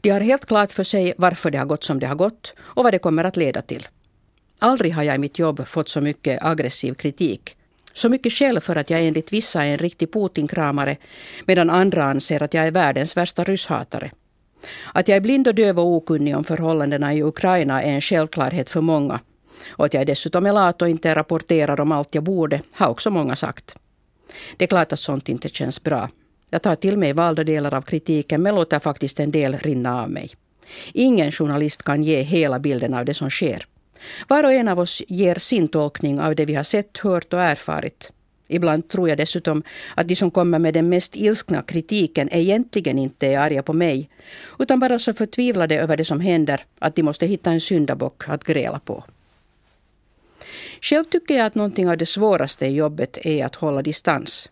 De 0.00 0.10
har 0.10 0.20
helt 0.20 0.46
klart 0.46 0.72
för 0.72 0.84
sig 0.84 1.14
varför 1.16 1.50
det 1.50 1.58
har 1.58 1.66
gått 1.66 1.84
som 1.84 1.98
det 1.98 2.06
har 2.06 2.14
gått 2.14 2.54
och 2.58 2.84
vad 2.84 2.92
det 2.92 2.98
kommer 2.98 3.24
att 3.24 3.36
leda 3.36 3.62
till. 3.62 3.88
Aldrig 4.58 4.94
har 4.94 5.02
jag 5.02 5.14
i 5.14 5.18
mitt 5.18 5.38
jobb 5.38 5.66
fått 5.66 5.88
så 5.88 6.00
mycket 6.00 6.44
aggressiv 6.44 6.94
kritik. 6.94 7.56
Så 7.92 8.08
mycket 8.08 8.32
skäll 8.32 8.60
för 8.60 8.76
att 8.76 8.90
jag 8.90 9.02
enligt 9.02 9.32
vissa 9.32 9.64
är 9.64 9.72
en 9.72 9.78
riktig 9.78 10.12
Putin-kramare 10.12 10.96
medan 11.46 11.70
andra 11.70 12.04
anser 12.04 12.42
att 12.42 12.54
jag 12.54 12.66
är 12.66 12.70
världens 12.70 13.16
värsta 13.16 13.44
rysshatare. 13.44 14.10
Att 14.92 15.08
jag 15.08 15.16
är 15.16 15.20
blind 15.20 15.48
och 15.48 15.54
döv 15.54 15.78
och 15.78 15.86
okunnig 15.86 16.36
om 16.36 16.44
förhållandena 16.44 17.14
i 17.14 17.22
Ukraina 17.22 17.82
är 17.82 17.90
en 17.90 18.00
självklarhet 18.00 18.70
för 18.70 18.80
många. 18.80 19.20
Och 19.68 19.84
att 19.84 19.94
jag 19.94 20.06
dessutom 20.06 20.46
är 20.46 20.52
lat 20.52 20.82
och 20.82 20.88
inte 20.88 21.14
rapporterar 21.14 21.80
om 21.80 21.92
allt 21.92 22.14
jag 22.14 22.24
borde 22.24 22.60
har 22.72 22.88
också 22.88 23.10
många 23.10 23.36
sagt. 23.36 23.76
Det 24.56 24.64
är 24.64 24.68
klart 24.68 24.92
att 24.92 25.00
sånt 25.00 25.28
inte 25.28 25.48
känns 25.48 25.82
bra. 25.82 26.08
Jag 26.50 26.62
tar 26.62 26.74
till 26.74 26.96
mig 26.96 27.12
valda 27.12 27.44
delar 27.44 27.74
av 27.74 27.82
kritiken 27.82 28.42
men 28.42 28.54
låter 28.54 28.78
faktiskt 28.78 29.20
en 29.20 29.30
del 29.30 29.58
rinna 29.58 30.02
av 30.02 30.10
mig. 30.10 30.30
Ingen 30.92 31.32
journalist 31.32 31.82
kan 31.82 32.02
ge 32.02 32.22
hela 32.22 32.58
bilden 32.58 32.94
av 32.94 33.04
det 33.04 33.14
som 33.14 33.30
sker. 33.30 33.66
Var 34.28 34.44
och 34.44 34.52
en 34.52 34.68
av 34.68 34.78
oss 34.78 35.02
ger 35.08 35.34
sin 35.34 35.68
tolkning 35.68 36.20
av 36.20 36.34
det 36.34 36.44
vi 36.44 36.54
har 36.54 36.62
sett, 36.62 36.98
hört 36.98 37.32
och 37.32 37.40
erfarit. 37.40 38.12
Ibland 38.48 38.88
tror 38.88 39.08
jag 39.08 39.18
dessutom 39.18 39.62
att 39.94 40.08
de 40.08 40.16
som 40.16 40.30
kommer 40.30 40.58
med 40.58 40.74
den 40.74 40.88
mest 40.88 41.16
ilskna 41.16 41.62
kritiken 41.62 42.28
egentligen 42.32 42.98
inte 42.98 43.26
är 43.26 43.38
arga 43.38 43.62
på 43.62 43.72
mig, 43.72 44.10
utan 44.58 44.80
bara 44.80 44.98
så 44.98 45.14
förtvivlade 45.14 45.80
över 45.80 45.96
det 45.96 46.04
som 46.04 46.20
händer 46.20 46.64
att 46.78 46.96
de 46.96 47.02
måste 47.02 47.26
hitta 47.26 47.50
en 47.50 47.60
syndabock 47.60 48.28
att 48.28 48.44
gräla 48.44 48.78
på. 48.78 49.04
Själv 50.80 51.04
tycker 51.04 51.36
jag 51.36 51.46
att 51.46 51.54
någonting 51.54 51.88
av 51.88 51.96
det 51.96 52.06
svåraste 52.06 52.66
i 52.66 52.74
jobbet 52.74 53.18
är 53.26 53.44
att 53.44 53.54
hålla 53.54 53.82
distans. 53.82 54.50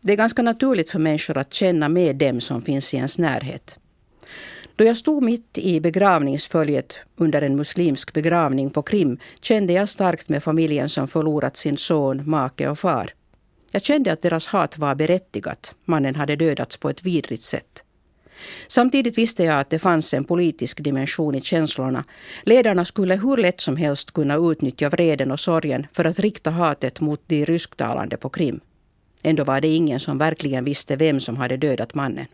Det 0.00 0.12
är 0.12 0.16
ganska 0.16 0.42
naturligt 0.42 0.90
för 0.90 0.98
människor 0.98 1.38
att 1.38 1.54
känna 1.54 1.88
med 1.88 2.16
dem 2.16 2.40
som 2.40 2.62
finns 2.62 2.94
i 2.94 2.96
ens 2.96 3.18
närhet. 3.18 3.78
Då 4.76 4.84
jag 4.84 4.96
stod 4.96 5.22
mitt 5.22 5.58
i 5.58 5.80
begravningsföljet 5.80 6.96
under 7.16 7.42
en 7.42 7.56
muslimsk 7.56 8.12
begravning 8.12 8.70
på 8.70 8.82
Krim 8.82 9.18
kände 9.40 9.72
jag 9.72 9.88
starkt 9.88 10.28
med 10.28 10.42
familjen 10.42 10.88
som 10.88 11.08
förlorat 11.08 11.56
sin 11.56 11.76
son, 11.76 12.30
make 12.30 12.68
och 12.68 12.78
far. 12.78 13.12
Jag 13.70 13.82
kände 13.82 14.12
att 14.12 14.22
deras 14.22 14.46
hat 14.46 14.78
var 14.78 14.94
berättigat. 14.94 15.74
Mannen 15.84 16.14
hade 16.14 16.36
dödats 16.36 16.76
på 16.76 16.90
ett 16.90 17.02
vidrigt 17.02 17.44
sätt. 17.44 17.82
Samtidigt 18.68 19.18
visste 19.18 19.44
jag 19.44 19.60
att 19.60 19.70
det 19.70 19.78
fanns 19.78 20.14
en 20.14 20.24
politisk 20.24 20.80
dimension 20.80 21.34
i 21.34 21.40
känslorna. 21.40 22.04
Ledarna 22.42 22.84
skulle 22.84 23.16
hur 23.16 23.36
lätt 23.36 23.60
som 23.60 23.76
helst 23.76 24.12
kunna 24.12 24.36
utnyttja 24.36 24.90
vreden 24.90 25.30
och 25.30 25.40
sorgen 25.40 25.86
för 25.92 26.04
att 26.04 26.18
rikta 26.18 26.50
hatet 26.50 27.00
mot 27.00 27.22
de 27.26 27.44
rysktalande 27.44 28.16
på 28.16 28.28
Krim. 28.28 28.60
Ändå 29.22 29.44
var 29.44 29.60
det 29.60 29.68
ingen 29.68 30.00
som 30.00 30.18
verkligen 30.18 30.64
visste 30.64 30.96
vem 30.96 31.20
som 31.20 31.36
hade 31.36 31.56
dödat 31.56 31.94
mannen. 31.94 32.26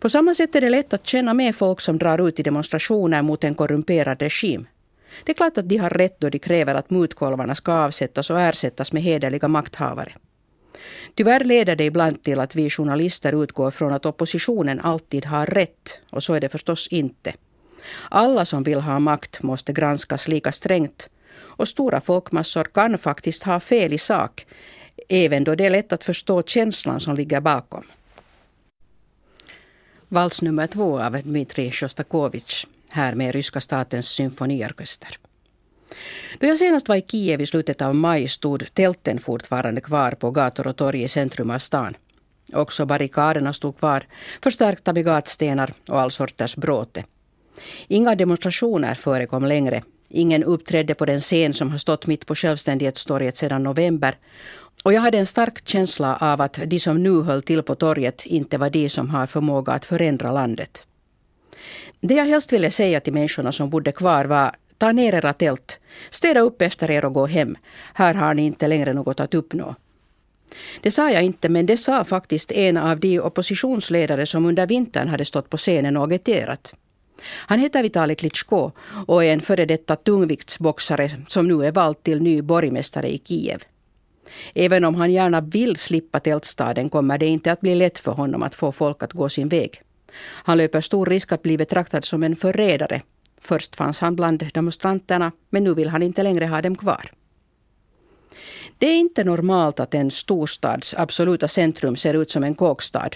På 0.00 0.08
samma 0.08 0.34
sätt 0.34 0.56
är 0.56 0.60
det 0.60 0.70
lätt 0.70 0.92
att 0.92 1.06
känna 1.06 1.34
med 1.34 1.54
folk 1.54 1.80
som 1.80 1.98
drar 1.98 2.28
ut 2.28 2.40
i 2.40 2.42
demonstrationer 2.42 3.22
mot 3.22 3.44
en 3.44 3.54
korrumperad 3.54 4.22
regim. 4.22 4.66
Det 5.24 5.32
är 5.32 5.36
klart 5.36 5.58
att 5.58 5.68
de 5.68 5.76
har 5.76 5.90
rätt 5.90 6.20
då 6.20 6.28
de 6.28 6.38
kräver 6.38 6.74
att 6.74 6.90
mutkolvarna 6.90 7.54
ska 7.54 7.72
avsättas 7.72 8.30
och 8.30 8.40
ersättas 8.40 8.92
med 8.92 9.02
hederliga 9.02 9.48
makthavare. 9.48 10.12
Tyvärr 11.14 11.44
leder 11.44 11.76
det 11.76 11.84
ibland 11.84 12.22
till 12.22 12.40
att 12.40 12.54
vi 12.54 12.70
journalister 12.70 13.42
utgår 13.42 13.70
från 13.70 13.92
att 13.92 14.06
oppositionen 14.06 14.80
alltid 14.80 15.24
har 15.24 15.46
rätt, 15.46 15.98
och 16.10 16.22
så 16.22 16.34
är 16.34 16.40
det 16.40 16.48
förstås 16.48 16.88
inte. 16.88 17.34
Alla 18.08 18.44
som 18.44 18.62
vill 18.62 18.80
ha 18.80 18.98
makt 18.98 19.42
måste 19.42 19.72
granskas 19.72 20.28
lika 20.28 20.52
strängt. 20.52 21.08
Och 21.36 21.68
stora 21.68 22.00
folkmassor 22.00 22.64
kan 22.64 22.98
faktiskt 22.98 23.42
ha 23.42 23.60
fel 23.60 23.92
i 23.92 23.98
sak, 23.98 24.46
även 25.08 25.44
då 25.44 25.54
det 25.54 25.66
är 25.66 25.70
lätt 25.70 25.92
att 25.92 26.04
förstå 26.04 26.42
känslan 26.42 27.00
som 27.00 27.16
ligger 27.16 27.40
bakom. 27.40 27.84
Vals 30.08 30.42
nummer 30.42 30.66
två 30.66 31.00
av 31.00 31.22
Dmitrij 31.22 31.72
Sjostakovitj, 31.72 32.66
här 32.90 33.14
med 33.14 33.34
ryska 33.34 33.60
statens 33.60 34.08
symfoniorkester. 34.08 35.18
Då 36.38 36.46
jag 36.46 36.58
senast 36.58 36.88
var 36.88 36.96
i 36.96 37.04
Kiev 37.08 37.40
i 37.40 37.46
slutet 37.46 37.82
av 37.82 37.94
maj 37.94 38.28
stod 38.28 38.74
tälten 38.74 39.18
fortfarande 39.18 39.80
kvar 39.80 40.12
på 40.12 40.30
gator 40.30 40.66
och 40.66 40.76
torg 40.76 41.02
i 41.02 41.08
centrum 41.08 41.50
av 41.50 41.58
stan. 41.58 41.96
Också 42.52 42.86
barrikaderna 42.86 43.52
stod 43.52 43.78
kvar, 43.78 44.06
förstärkta 44.42 44.92
med 44.92 45.04
gatstenar 45.04 45.72
och 45.88 46.00
all 46.00 46.10
sorters 46.10 46.56
bråte. 46.56 47.04
Inga 47.88 48.14
demonstrationer 48.14 48.94
förekom 48.94 49.44
längre. 49.44 49.82
Ingen 50.08 50.44
uppträdde 50.44 50.94
på 50.94 51.06
den 51.06 51.20
scen 51.20 51.54
som 51.54 51.70
har 51.70 51.78
stått 51.78 52.06
mitt 52.06 52.26
på 52.26 52.34
Självständighetstorget 52.34 53.36
sedan 53.36 53.62
november. 53.62 54.16
Och 54.82 54.92
jag 54.92 55.00
hade 55.00 55.18
en 55.18 55.26
stark 55.26 55.68
känsla 55.68 56.16
av 56.16 56.40
att 56.40 56.60
de 56.66 56.80
som 56.80 57.02
nu 57.02 57.22
höll 57.22 57.42
till 57.42 57.62
på 57.62 57.74
torget 57.74 58.26
inte 58.26 58.58
var 58.58 58.70
de 58.70 58.88
som 58.88 59.10
har 59.10 59.26
förmåga 59.26 59.72
att 59.72 59.84
förändra 59.84 60.32
landet. 60.32 60.86
Det 62.00 62.14
jag 62.14 62.24
helst 62.24 62.52
ville 62.52 62.70
säga 62.70 63.00
till 63.00 63.12
människorna 63.12 63.52
som 63.52 63.70
bodde 63.70 63.92
kvar 63.92 64.24
var 64.24 64.52
ta 64.78 64.92
ner 64.92 65.14
era 65.14 65.32
tält, 65.32 65.80
städa 66.10 66.40
upp 66.40 66.62
efter 66.62 66.90
er 66.90 67.04
och 67.04 67.12
gå 67.12 67.26
hem. 67.26 67.56
Här 67.94 68.14
har 68.14 68.34
ni 68.34 68.46
inte 68.46 68.68
längre 68.68 68.92
något 68.92 69.20
att 69.20 69.34
uppnå. 69.34 69.74
Det 70.80 70.90
sa 70.90 71.10
jag 71.10 71.22
inte, 71.22 71.48
men 71.48 71.66
det 71.66 71.76
sa 71.76 72.04
faktiskt 72.04 72.52
en 72.52 72.76
av 72.76 73.00
de 73.00 73.20
oppositionsledare 73.20 74.26
som 74.26 74.46
under 74.46 74.66
vintern 74.66 75.08
hade 75.08 75.24
stått 75.24 75.50
på 75.50 75.56
scenen 75.56 75.96
och 75.96 76.04
agiterat. 76.04 76.74
Han 77.22 77.58
heter 77.58 77.82
Vitali 77.82 78.14
Klitschko 78.14 78.70
och 79.06 79.24
är 79.24 79.32
en 79.32 79.40
före 79.40 79.64
detta 79.64 79.96
tungviktsboxare 79.96 81.10
som 81.28 81.48
nu 81.48 81.66
är 81.66 81.72
vald 81.72 82.02
till 82.02 82.22
ny 82.22 82.42
borgmästare 82.42 83.08
i 83.08 83.22
Kiev. 83.24 83.62
Även 84.54 84.84
om 84.84 84.94
han 84.94 85.12
gärna 85.12 85.40
vill 85.40 85.76
slippa 85.76 86.20
tältstaden 86.20 86.90
kommer 86.90 87.18
det 87.18 87.26
inte 87.26 87.52
att 87.52 87.60
bli 87.60 87.74
lätt 87.74 87.98
för 87.98 88.12
honom 88.12 88.42
att 88.42 88.54
få 88.54 88.72
folk 88.72 89.02
att 89.02 89.12
gå 89.12 89.28
sin 89.28 89.48
väg. 89.48 89.82
Han 90.20 90.58
löper 90.58 90.80
stor 90.80 91.06
risk 91.06 91.32
att 91.32 91.42
bli 91.42 91.56
betraktad 91.56 92.04
som 92.04 92.22
en 92.22 92.36
förrädare. 92.36 93.02
Först 93.40 93.76
fanns 93.76 94.00
han 94.00 94.16
bland 94.16 94.50
demonstranterna, 94.54 95.32
men 95.50 95.64
nu 95.64 95.74
vill 95.74 95.88
han 95.88 96.02
inte 96.02 96.22
längre 96.22 96.46
ha 96.46 96.62
dem 96.62 96.76
kvar. 96.76 97.12
Det 98.78 98.86
är 98.86 98.96
inte 98.96 99.24
normalt 99.24 99.80
att 99.80 99.94
en 99.94 100.10
storstads 100.10 100.94
absoluta 100.94 101.48
centrum 101.48 101.96
ser 101.96 102.14
ut 102.14 102.30
som 102.30 102.44
en 102.44 102.54
kåkstad. 102.54 103.10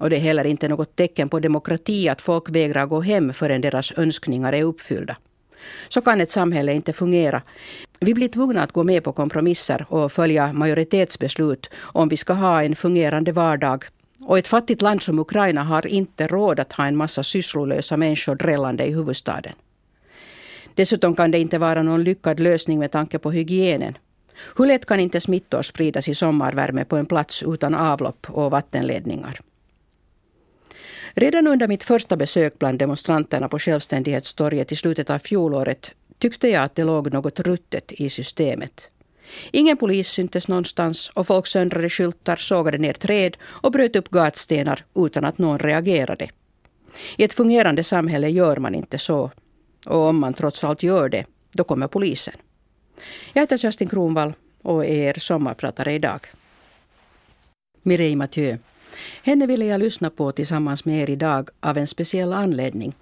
Och 0.00 0.10
det 0.10 0.16
är 0.16 0.20
heller 0.20 0.46
inte 0.46 0.68
något 0.68 0.96
tecken 0.96 1.28
på 1.28 1.40
demokrati 1.40 2.08
att 2.08 2.20
folk 2.20 2.50
vägrar 2.50 2.86
gå 2.86 3.00
hem 3.00 3.32
förrän 3.32 3.60
deras 3.60 3.92
önskningar 3.96 4.52
är 4.52 4.62
uppfyllda. 4.62 5.16
Så 5.88 6.00
kan 6.00 6.20
ett 6.20 6.30
samhälle 6.30 6.74
inte 6.74 6.92
fungera. 6.92 7.42
Vi 8.00 8.14
blir 8.14 8.28
tvungna 8.28 8.62
att 8.62 8.72
gå 8.72 8.82
med 8.82 9.04
på 9.04 9.12
kompromisser 9.12 9.86
och 9.88 10.12
följa 10.12 10.52
majoritetsbeslut 10.52 11.70
om 11.76 12.08
vi 12.08 12.16
ska 12.16 12.32
ha 12.32 12.62
en 12.62 12.76
fungerande 12.76 13.32
vardag. 13.32 13.84
Och 14.26 14.38
ett 14.38 14.48
fattigt 14.48 14.82
land 14.82 15.02
som 15.02 15.18
Ukraina 15.18 15.62
har 15.62 15.86
inte 15.86 16.26
råd 16.26 16.60
att 16.60 16.72
ha 16.72 16.86
en 16.86 16.96
massa 16.96 17.22
sysslolösa 17.22 17.96
människor 17.96 18.34
drällande 18.34 18.84
i 18.84 18.92
huvudstaden. 18.92 19.52
Dessutom 20.74 21.14
kan 21.14 21.30
det 21.30 21.38
inte 21.38 21.58
vara 21.58 21.82
någon 21.82 22.04
lyckad 22.04 22.40
lösning 22.40 22.78
med 22.78 22.90
tanke 22.90 23.18
på 23.18 23.30
hygienen. 23.30 23.98
Hur 24.56 24.66
lätt 24.66 24.86
kan 24.86 25.00
inte 25.00 25.20
smittor 25.20 25.62
spridas 25.62 26.08
i 26.08 26.14
sommarvärme 26.14 26.84
på 26.84 26.96
en 26.96 27.06
plats 27.06 27.42
utan 27.42 27.74
avlopp 27.74 28.26
och 28.30 28.50
vattenledningar? 28.50 29.40
Redan 31.14 31.46
under 31.46 31.68
mitt 31.68 31.84
första 31.84 32.16
besök 32.16 32.58
bland 32.58 32.78
demonstranterna 32.78 33.48
på 33.48 33.58
Självständighetstorget 33.58 34.72
i 34.72 34.76
slutet 34.76 35.10
av 35.10 35.18
fjolåret 35.18 35.94
tyckte 36.18 36.48
jag 36.48 36.62
att 36.62 36.74
det 36.74 36.84
låg 36.84 37.12
något 37.12 37.40
ruttet 37.40 37.92
i 37.92 38.10
systemet. 38.10 38.90
Ingen 39.50 39.76
polis 39.76 40.08
syntes 40.08 40.48
någonstans 40.48 41.10
och 41.14 41.26
folk 41.26 41.46
söndrade 41.46 41.90
skyltar, 41.90 42.36
sågade 42.36 42.78
ner 42.78 42.92
träd 42.92 43.36
och 43.42 43.72
bröt 43.72 43.96
upp 43.96 44.10
gatstenar 44.10 44.84
utan 44.94 45.24
att 45.24 45.38
någon 45.38 45.58
reagerade. 45.58 46.30
I 47.16 47.24
ett 47.24 47.34
fungerande 47.34 47.84
samhälle 47.84 48.28
gör 48.28 48.56
man 48.56 48.74
inte 48.74 48.98
så. 48.98 49.30
Och 49.86 50.00
om 50.00 50.20
man 50.20 50.34
trots 50.34 50.64
allt 50.64 50.82
gör 50.82 51.08
det, 51.08 51.24
då 51.52 51.64
kommer 51.64 51.88
polisen. 51.88 52.34
Jag 53.32 53.42
heter 53.42 53.58
Kerstin 53.58 53.88
Kronvall 53.88 54.32
och 54.62 54.84
är 54.84 54.90
er 54.90 55.14
sommarpratare 55.18 55.92
idag. 55.92 56.20
Mireille 57.82 58.16
Mathieu. 58.16 58.58
Henne 59.22 59.46
ville 59.46 59.64
jag 59.64 59.80
lyssna 59.80 60.10
på 60.10 60.32
tillsammans 60.32 60.84
med 60.84 61.02
er 61.02 61.10
idag 61.10 61.48
av 61.60 61.78
en 61.78 61.86
speciell 61.86 62.32
anledning. 62.32 62.94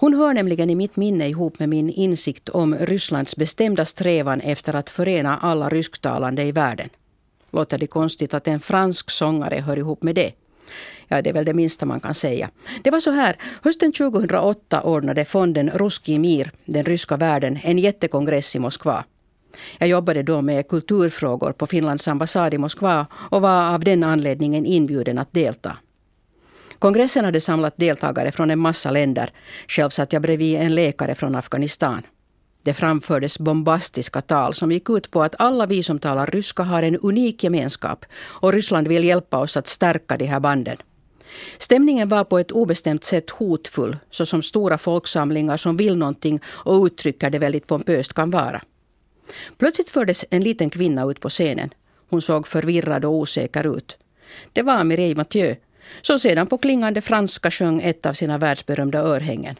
Hon 0.00 0.14
hör 0.14 0.34
nämligen 0.34 0.70
i 0.70 0.74
mitt 0.74 0.96
minne 0.96 1.28
ihop 1.28 1.58
med 1.58 1.68
min 1.68 1.90
insikt 1.90 2.48
om 2.48 2.74
Rysslands 2.74 3.36
bestämda 3.36 3.84
strävan 3.84 4.40
efter 4.40 4.74
att 4.74 4.90
förena 4.90 5.38
alla 5.38 5.68
rysktalande 5.68 6.42
i 6.42 6.52
världen. 6.52 6.88
Låter 7.50 7.78
det 7.78 7.86
konstigt 7.86 8.34
att 8.34 8.48
en 8.48 8.60
fransk 8.60 9.10
sångare 9.10 9.60
hör 9.60 9.76
ihop 9.76 10.02
med 10.02 10.14
det? 10.14 10.32
Ja, 11.08 11.22
det 11.22 11.30
är 11.30 11.34
väl 11.34 11.44
det 11.44 11.54
minsta 11.54 11.86
man 11.86 12.00
kan 12.00 12.14
säga. 12.14 12.50
Det 12.82 12.90
var 12.90 13.00
så 13.00 13.10
här, 13.10 13.36
hösten 13.62 13.92
2008 13.92 14.82
ordnade 14.82 15.24
fonden 15.24 15.70
Ruski 15.70 16.18
Mir, 16.18 16.50
den 16.64 16.84
ryska 16.84 17.16
världen, 17.16 17.58
en 17.62 17.78
jättekongress 17.78 18.56
i 18.56 18.58
Moskva. 18.58 19.04
Jag 19.78 19.88
jobbade 19.88 20.22
då 20.22 20.42
med 20.42 20.68
kulturfrågor 20.68 21.52
på 21.52 21.66
Finlands 21.66 22.08
ambassad 22.08 22.54
i 22.54 22.58
Moskva 22.58 23.06
och 23.12 23.42
var 23.42 23.74
av 23.74 23.80
den 23.80 24.04
anledningen 24.04 24.66
inbjuden 24.66 25.18
att 25.18 25.32
delta. 25.32 25.76
Kongressen 26.78 27.24
hade 27.24 27.40
samlat 27.40 27.76
deltagare 27.76 28.32
från 28.32 28.50
en 28.50 28.58
massa 28.58 28.90
länder. 28.90 29.32
Själv 29.68 29.90
satt 29.90 30.12
jag 30.12 30.22
bredvid 30.22 30.56
en 30.56 30.74
läkare 30.74 31.14
från 31.14 31.34
Afghanistan. 31.34 32.02
Det 32.62 32.74
framfördes 32.74 33.38
bombastiska 33.38 34.20
tal 34.20 34.54
som 34.54 34.72
gick 34.72 34.90
ut 34.90 35.10
på 35.10 35.22
att 35.22 35.34
alla 35.38 35.66
vi 35.66 35.82
som 35.82 35.98
talar 35.98 36.26
ryska 36.26 36.62
har 36.62 36.82
en 36.82 36.96
unik 36.96 37.44
gemenskap 37.44 38.06
och 38.22 38.52
Ryssland 38.52 38.88
vill 38.88 39.04
hjälpa 39.04 39.38
oss 39.38 39.56
att 39.56 39.68
stärka 39.68 40.16
de 40.16 40.24
här 40.24 40.40
banden. 40.40 40.76
Stämningen 41.58 42.08
var 42.08 42.24
på 42.24 42.38
ett 42.38 42.52
obestämt 42.52 43.04
sätt 43.04 43.30
hotfull, 43.30 43.96
såsom 44.10 44.42
stora 44.42 44.78
folksamlingar 44.78 45.56
som 45.56 45.76
vill 45.76 45.96
någonting 45.96 46.40
och 46.46 46.84
uttrycker 46.84 47.30
det 47.30 47.38
väldigt 47.38 47.66
pompöst 47.66 48.12
kan 48.12 48.30
vara. 48.30 48.62
Plötsligt 49.58 49.90
fördes 49.90 50.24
en 50.30 50.42
liten 50.42 50.70
kvinna 50.70 51.10
ut 51.10 51.20
på 51.20 51.28
scenen. 51.28 51.70
Hon 52.10 52.22
såg 52.22 52.46
förvirrad 52.46 53.04
och 53.04 53.12
osäker 53.12 53.76
ut. 53.76 53.98
Det 54.52 54.62
var 54.62 54.84
Mireille 54.84 55.14
Mathieu, 55.14 55.56
som 56.02 56.18
sedan 56.18 56.46
på 56.46 56.58
klingande 56.58 57.00
franska 57.00 57.50
sjöng 57.50 57.80
ett 57.82 58.06
av 58.06 58.12
sina 58.12 58.38
världsberömda 58.38 58.98
örhängen. 58.98 59.56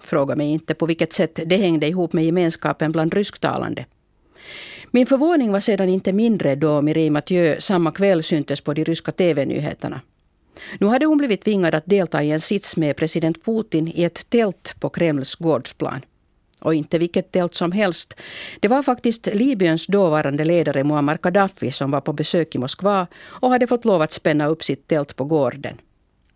Fråga 0.00 0.36
mig 0.36 0.46
inte 0.46 0.74
på 0.74 0.86
vilket 0.86 1.12
sätt 1.12 1.40
det 1.46 1.56
hängde 1.56 1.86
ihop 1.86 2.12
med 2.12 2.24
gemenskapen 2.24 2.92
bland 2.92 3.14
rysktalande. 3.14 3.84
Min 4.90 5.06
förvåning 5.06 5.52
var 5.52 5.60
sedan 5.60 5.88
inte 5.88 6.12
mindre 6.12 6.54
då 6.54 6.82
Mireille 6.82 7.10
Mathieu 7.10 7.60
samma 7.60 7.92
kväll 7.92 8.22
syntes 8.22 8.60
på 8.60 8.74
de 8.74 8.84
ryska 8.84 9.12
TV-nyheterna. 9.12 10.00
Nu 10.78 10.86
hade 10.86 11.06
hon 11.06 11.18
blivit 11.18 11.44
tvingad 11.44 11.74
att 11.74 11.86
delta 11.86 12.22
i 12.22 12.30
en 12.30 12.40
sits 12.40 12.76
med 12.76 12.96
president 12.96 13.44
Putin 13.44 13.92
i 13.94 14.04
ett 14.04 14.30
tält 14.30 14.74
på 14.80 14.88
Kremls 14.88 15.34
gårdsplan. 15.34 16.00
Och 16.60 16.74
inte 16.74 16.98
vilket 16.98 17.32
tält 17.32 17.54
som 17.54 17.72
helst. 17.72 18.14
Det 18.60 18.68
var 18.68 18.82
faktiskt 18.82 19.26
Libyens 19.26 19.86
dåvarande 19.86 20.44
ledare 20.44 20.84
Muammar 20.84 21.18
Gaddafi 21.22 21.72
som 21.72 21.90
var 21.90 22.00
på 22.00 22.12
besök 22.12 22.54
i 22.54 22.58
Moskva 22.58 23.06
och 23.24 23.50
hade 23.50 23.66
fått 23.66 23.84
lov 23.84 24.02
att 24.02 24.12
spänna 24.12 24.46
upp 24.46 24.64
sitt 24.64 24.88
tält 24.88 25.16
på 25.16 25.24
gården. 25.24 25.80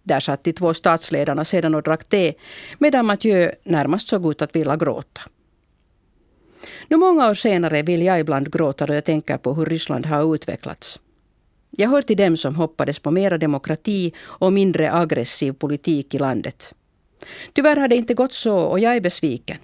Där 0.03 0.21
satt 0.21 0.45
de 0.45 0.53
två 0.53 0.75
statsledarna 0.75 1.45
sedan 1.45 1.75
och 1.75 1.83
drack 1.83 2.05
te 2.05 2.35
medan 2.79 3.07
Mathieu 3.07 3.53
närmast 3.65 4.09
såg 4.09 4.31
ut 4.31 4.43
att 4.43 4.57
vilja 4.57 4.77
gråta. 4.77 5.21
Nu 6.89 6.97
många 6.97 7.31
år 7.31 7.35
senare 7.35 7.83
vill 7.83 8.03
jag 8.03 8.21
ibland 8.21 8.53
gråta 8.53 8.87
då 8.87 8.95
jag 8.95 9.05
tänker 9.05 9.39
på 9.39 9.55
hur 9.55 9.67
Ryssland 9.67 10.07
har 10.07 10.35
utvecklats. 10.35 11.01
Jag 11.71 11.89
hör 11.89 12.03
till 12.03 12.17
dem 12.17 12.37
som 12.37 12.55
hoppades 12.55 12.99
på 12.99 13.11
mera 13.11 13.39
demokrati 13.39 14.13
och 14.21 14.53
mindre 14.53 14.93
aggressiv 14.93 15.53
politik 15.53 16.15
i 16.15 16.19
landet. 16.19 16.75
Tyvärr 17.53 17.77
har 17.77 17.89
det 17.89 17.97
inte 17.97 18.15
gått 18.15 18.33
så 18.33 18.59
och 18.59 18.79
jag 18.79 18.97
är 18.97 19.01
besviken. 19.01 19.57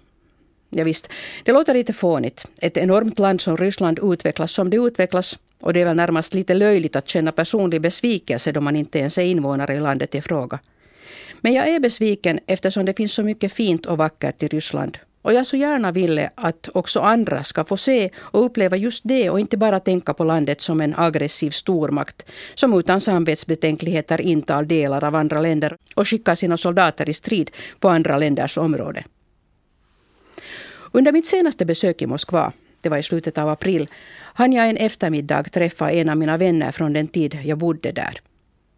Ja, 0.70 0.84
visst, 0.84 1.10
det 1.44 1.52
låter 1.52 1.74
lite 1.74 1.92
fånigt. 1.92 2.46
Ett 2.60 2.76
enormt 2.76 3.18
land 3.18 3.40
som 3.40 3.56
Ryssland 3.56 3.98
utvecklas 4.02 4.52
som 4.52 4.70
det 4.70 4.76
utvecklas 4.76 5.38
och 5.60 5.72
det 5.72 5.80
är 5.80 5.84
väl 5.84 5.96
närmast 5.96 6.34
lite 6.34 6.54
löjligt 6.54 6.96
att 6.96 7.08
känna 7.08 7.32
personlig 7.32 7.80
besvikelse 7.80 8.52
då 8.52 8.60
man 8.60 8.76
inte 8.76 8.98
ens 8.98 9.18
är 9.18 9.22
invånare 9.22 9.74
i 9.74 9.80
landet 9.80 10.14
i 10.14 10.20
fråga. 10.20 10.58
Men 11.40 11.52
jag 11.52 11.68
är 11.68 11.80
besviken 11.80 12.40
eftersom 12.46 12.84
det 12.84 12.96
finns 12.96 13.12
så 13.12 13.22
mycket 13.22 13.52
fint 13.52 13.86
och 13.86 13.98
vackert 13.98 14.42
i 14.42 14.48
Ryssland. 14.48 14.98
Och 15.22 15.32
jag 15.32 15.46
så 15.46 15.56
gärna 15.56 15.92
ville 15.92 16.30
att 16.34 16.68
också 16.74 17.00
andra 17.00 17.44
ska 17.44 17.64
få 17.64 17.76
se 17.76 18.10
och 18.16 18.44
uppleva 18.44 18.76
just 18.76 19.02
det 19.04 19.30
och 19.30 19.40
inte 19.40 19.56
bara 19.56 19.80
tänka 19.80 20.14
på 20.14 20.24
landet 20.24 20.60
som 20.60 20.80
en 20.80 20.94
aggressiv 20.96 21.50
stormakt 21.50 22.22
som 22.54 22.78
utan 22.78 23.00
samvetsbetänkligheter 23.00 24.20
intar 24.20 24.62
delar 24.62 25.04
av 25.04 25.14
andra 25.14 25.40
länder 25.40 25.76
och 25.94 26.08
skickar 26.08 26.34
sina 26.34 26.56
soldater 26.56 27.08
i 27.08 27.14
strid 27.14 27.50
på 27.80 27.88
andra 27.88 28.18
länders 28.18 28.58
område. 28.58 29.04
Under 30.96 31.12
mitt 31.12 31.26
senaste 31.26 31.64
besök 31.64 32.02
i 32.02 32.06
Moskva, 32.06 32.52
det 32.80 32.88
var 32.88 32.98
i 32.98 33.02
slutet 33.02 33.38
av 33.38 33.48
april, 33.48 33.88
hann 34.34 34.52
jag 34.52 34.70
en 34.70 34.76
eftermiddag 34.76 35.42
träffa 35.42 35.90
en 35.90 36.08
av 36.08 36.16
mina 36.16 36.36
vänner 36.36 36.72
från 36.72 36.92
den 36.92 37.08
tid 37.08 37.38
jag 37.44 37.58
bodde 37.58 37.92
där. 37.92 38.20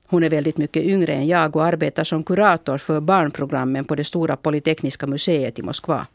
Hon 0.06 0.22
är 0.22 0.30
väldigt 0.30 0.56
mycket 0.56 0.84
yngre 0.84 1.12
än 1.12 1.26
jag 1.26 1.56
och 1.56 1.64
arbetar 1.64 2.04
som 2.04 2.24
kurator 2.24 2.78
för 2.78 3.00
barnprogrammen 3.00 3.84
på 3.84 3.94
det 3.94 4.04
stora 4.04 4.36
Polytekniska 4.36 5.06
museet 5.06 5.58
i 5.58 5.62
Moskva. 5.62 6.06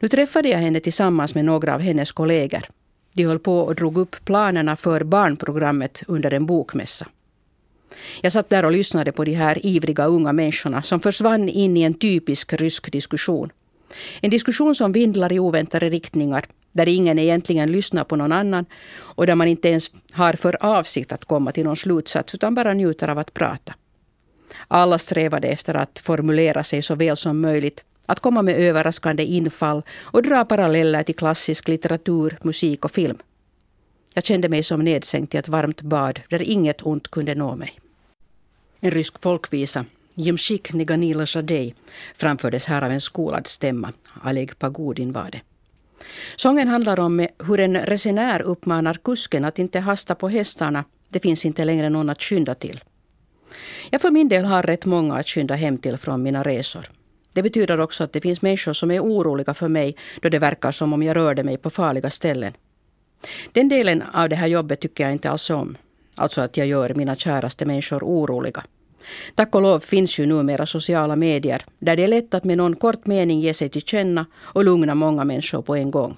Nu 0.00 0.08
träffade 0.08 0.48
jag 0.48 0.58
henne 0.58 0.80
tillsammans 0.80 1.34
med 1.34 1.44
några 1.44 1.74
av 1.74 1.80
hennes 1.80 2.12
kollegor. 2.12 2.62
De 3.12 3.24
höll 3.24 3.38
på 3.38 3.60
och 3.60 3.74
drog 3.74 3.98
upp 3.98 4.16
planerna 4.24 4.76
för 4.76 5.04
barnprogrammet 5.04 6.02
under 6.06 6.34
en 6.34 6.46
bokmässa. 6.46 7.06
Jag 8.20 8.32
satt 8.32 8.48
där 8.48 8.64
och 8.64 8.72
lyssnade 8.72 9.12
på 9.12 9.24
de 9.24 9.34
här 9.34 9.66
ivriga 9.66 10.04
unga 10.04 10.32
människorna 10.32 10.82
som 10.82 11.00
försvann 11.00 11.48
in 11.48 11.76
i 11.76 11.82
en 11.82 11.94
typisk 11.94 12.52
rysk 12.52 12.92
diskussion. 12.92 13.50
En 14.20 14.30
diskussion 14.30 14.74
som 14.74 14.92
vindlar 14.92 15.32
i 15.32 15.38
oväntade 15.38 15.90
riktningar, 15.90 16.46
där 16.72 16.88
ingen 16.88 17.18
egentligen 17.18 17.72
lyssnar 17.72 18.04
på 18.04 18.16
någon 18.16 18.32
annan 18.32 18.66
och 18.96 19.26
där 19.26 19.34
man 19.34 19.48
inte 19.48 19.68
ens 19.68 19.90
har 20.12 20.32
för 20.32 20.56
avsikt 20.60 21.12
att 21.12 21.24
komma 21.24 21.52
till 21.52 21.64
någon 21.64 21.76
slutsats 21.76 22.34
utan 22.34 22.54
bara 22.54 22.74
njuter 22.74 23.08
av 23.08 23.18
att 23.18 23.34
prata. 23.34 23.74
Alla 24.68 24.98
strävade 24.98 25.48
efter 25.48 25.74
att 25.74 25.98
formulera 25.98 26.64
sig 26.64 26.82
så 26.82 26.94
väl 26.94 27.16
som 27.16 27.40
möjligt, 27.40 27.84
att 28.06 28.20
komma 28.20 28.42
med 28.42 28.60
överraskande 28.60 29.24
infall 29.24 29.82
och 30.00 30.22
dra 30.22 30.44
paralleller 30.44 31.02
till 31.02 31.16
klassisk 31.16 31.68
litteratur, 31.68 32.38
musik 32.42 32.84
och 32.84 32.90
film. 32.90 33.18
Jag 34.14 34.24
kände 34.24 34.48
mig 34.48 34.62
som 34.62 34.84
nedsänkt 34.84 35.34
i 35.34 35.38
ett 35.38 35.48
varmt 35.48 35.82
bad 35.82 36.20
där 36.30 36.42
inget 36.42 36.86
ont 36.86 37.08
kunde 37.08 37.34
nå 37.34 37.56
mig. 37.56 37.80
En 38.80 38.90
rysk 38.90 39.22
folkvisa, 39.22 39.84
Jemshik 40.20 40.72
Neganila 40.72 41.26
Shadej, 41.26 41.74
framfördes 42.14 42.66
här 42.66 42.82
av 42.82 42.90
en 42.90 43.00
skolad 43.00 43.46
stämma. 43.46 43.92
Aleg 44.22 44.58
Pagodin 44.58 45.12
var 45.12 45.28
det. 45.32 45.40
Sången 46.36 46.68
handlar 46.68 47.00
om 47.00 47.26
hur 47.46 47.60
en 47.60 47.76
resenär 47.76 48.42
uppmanar 48.42 48.94
kusken 48.94 49.44
att 49.44 49.58
inte 49.58 49.80
hasta 49.80 50.14
på 50.14 50.28
hästarna. 50.28 50.84
Det 51.08 51.20
finns 51.20 51.44
inte 51.44 51.64
längre 51.64 51.90
någon 51.90 52.10
att 52.10 52.22
skynda 52.22 52.54
till. 52.54 52.80
Jag 53.90 54.00
för 54.00 54.10
min 54.10 54.28
del 54.28 54.44
har 54.44 54.62
rätt 54.62 54.84
många 54.84 55.14
att 55.14 55.28
skynda 55.28 55.54
hem 55.54 55.78
till 55.78 55.96
från 55.96 56.22
mina 56.22 56.42
resor. 56.42 56.86
Det 57.32 57.42
betyder 57.42 57.80
också 57.80 58.04
att 58.04 58.12
det 58.12 58.20
finns 58.20 58.42
människor 58.42 58.72
som 58.72 58.90
är 58.90 59.00
oroliga 59.00 59.54
för 59.54 59.68
mig 59.68 59.96
då 60.22 60.28
det 60.28 60.38
verkar 60.38 60.72
som 60.72 60.92
om 60.92 61.02
jag 61.02 61.16
rörde 61.16 61.44
mig 61.44 61.56
på 61.56 61.70
farliga 61.70 62.10
ställen. 62.10 62.52
Den 63.52 63.68
delen 63.68 64.02
av 64.12 64.28
det 64.28 64.36
här 64.36 64.46
jobbet 64.46 64.80
tycker 64.80 65.04
jag 65.04 65.12
inte 65.12 65.30
alls 65.30 65.50
om. 65.50 65.76
Alltså 66.16 66.40
att 66.40 66.56
jag 66.56 66.66
gör 66.66 66.94
mina 66.94 67.16
käraste 67.16 67.66
människor 67.66 68.02
oroliga. 68.02 68.64
Tack 69.34 69.54
och 69.54 69.62
lov 69.62 69.80
finns 69.80 70.18
ju 70.18 70.26
numera 70.26 70.66
sociala 70.66 71.16
medier 71.16 71.64
där 71.78 71.96
det 71.96 72.04
är 72.04 72.08
lätt 72.08 72.34
att 72.34 72.44
med 72.44 72.58
någon 72.58 72.76
kort 72.76 73.06
mening 73.06 73.40
ge 73.40 73.54
sig 73.54 73.68
till 73.68 73.82
känna 73.82 74.26
och 74.36 74.64
lugna 74.64 74.94
många 74.94 75.24
människor 75.24 75.62
på 75.62 75.76
en 75.76 75.90
gång. 75.90 76.16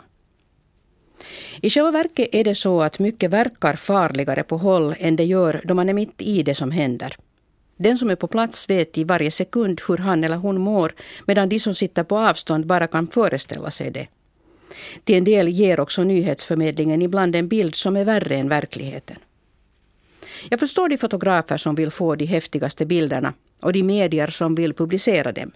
I 1.60 1.70
själva 1.70 1.90
verket 1.90 2.28
är 2.32 2.44
det 2.44 2.54
så 2.54 2.82
att 2.82 2.98
mycket 2.98 3.30
verkar 3.30 3.74
farligare 3.74 4.42
på 4.42 4.56
håll 4.56 4.94
än 4.98 5.16
det 5.16 5.24
gör 5.24 5.60
då 5.64 5.74
man 5.74 5.88
är 5.88 5.92
mitt 5.92 6.22
i 6.22 6.42
det 6.42 6.54
som 6.54 6.70
händer. 6.70 7.16
Den 7.76 7.98
som 7.98 8.10
är 8.10 8.16
på 8.16 8.26
plats 8.26 8.70
vet 8.70 8.98
i 8.98 9.04
varje 9.04 9.30
sekund 9.30 9.80
hur 9.88 9.96
han 9.96 10.24
eller 10.24 10.36
hon 10.36 10.60
mår 10.60 10.92
medan 11.26 11.48
de 11.48 11.60
som 11.60 11.74
sitter 11.74 12.04
på 12.04 12.18
avstånd 12.18 12.66
bara 12.66 12.86
kan 12.86 13.06
föreställa 13.06 13.70
sig 13.70 13.90
det. 13.90 14.06
Till 15.04 15.16
en 15.16 15.24
del 15.24 15.48
ger 15.48 15.80
också 15.80 16.02
nyhetsförmedlingen 16.02 17.02
ibland 17.02 17.36
en 17.36 17.48
bild 17.48 17.74
som 17.74 17.96
är 17.96 18.04
värre 18.04 18.36
än 18.36 18.48
verkligheten. 18.48 19.16
Jag 20.48 20.60
förstår 20.60 20.88
de 20.88 20.98
fotografer 20.98 21.56
som 21.56 21.74
vill 21.74 21.90
få 21.90 22.14
de 22.14 22.24
häftigaste 22.24 22.86
bilderna 22.86 23.34
och 23.62 23.72
de 23.72 23.82
medier 23.82 24.26
som 24.26 24.54
vill 24.54 24.74
publicera 24.74 25.32
dem. 25.32 25.50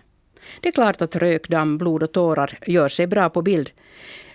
Det 0.61 0.69
är 0.69 0.73
klart 0.73 1.03
att 1.03 1.17
rök, 1.17 1.49
damm, 1.49 1.79
blod 1.79 2.03
och 2.03 2.13
tårar 2.13 2.59
gör 2.67 2.89
sig 2.89 3.07
bra 3.07 3.29
på 3.31 3.43
bild. 3.43 3.71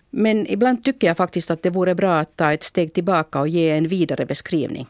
Men 0.10 0.48
ibland 0.48 0.84
tycker 0.84 1.08
jag 1.08 1.18
faktiskt 1.18 1.52
att 1.52 1.64
det 1.64 1.70
vore 1.70 1.96
bra 1.96 2.20
att 2.20 2.38
ta 2.38 2.54
ett 2.54 2.64
steg 2.64 2.94
tillbaka 2.94 3.40
och 3.40 3.48
ge 3.48 3.70
en 3.70 3.88
vidare 3.88 4.26
beskrivning. 4.26 4.88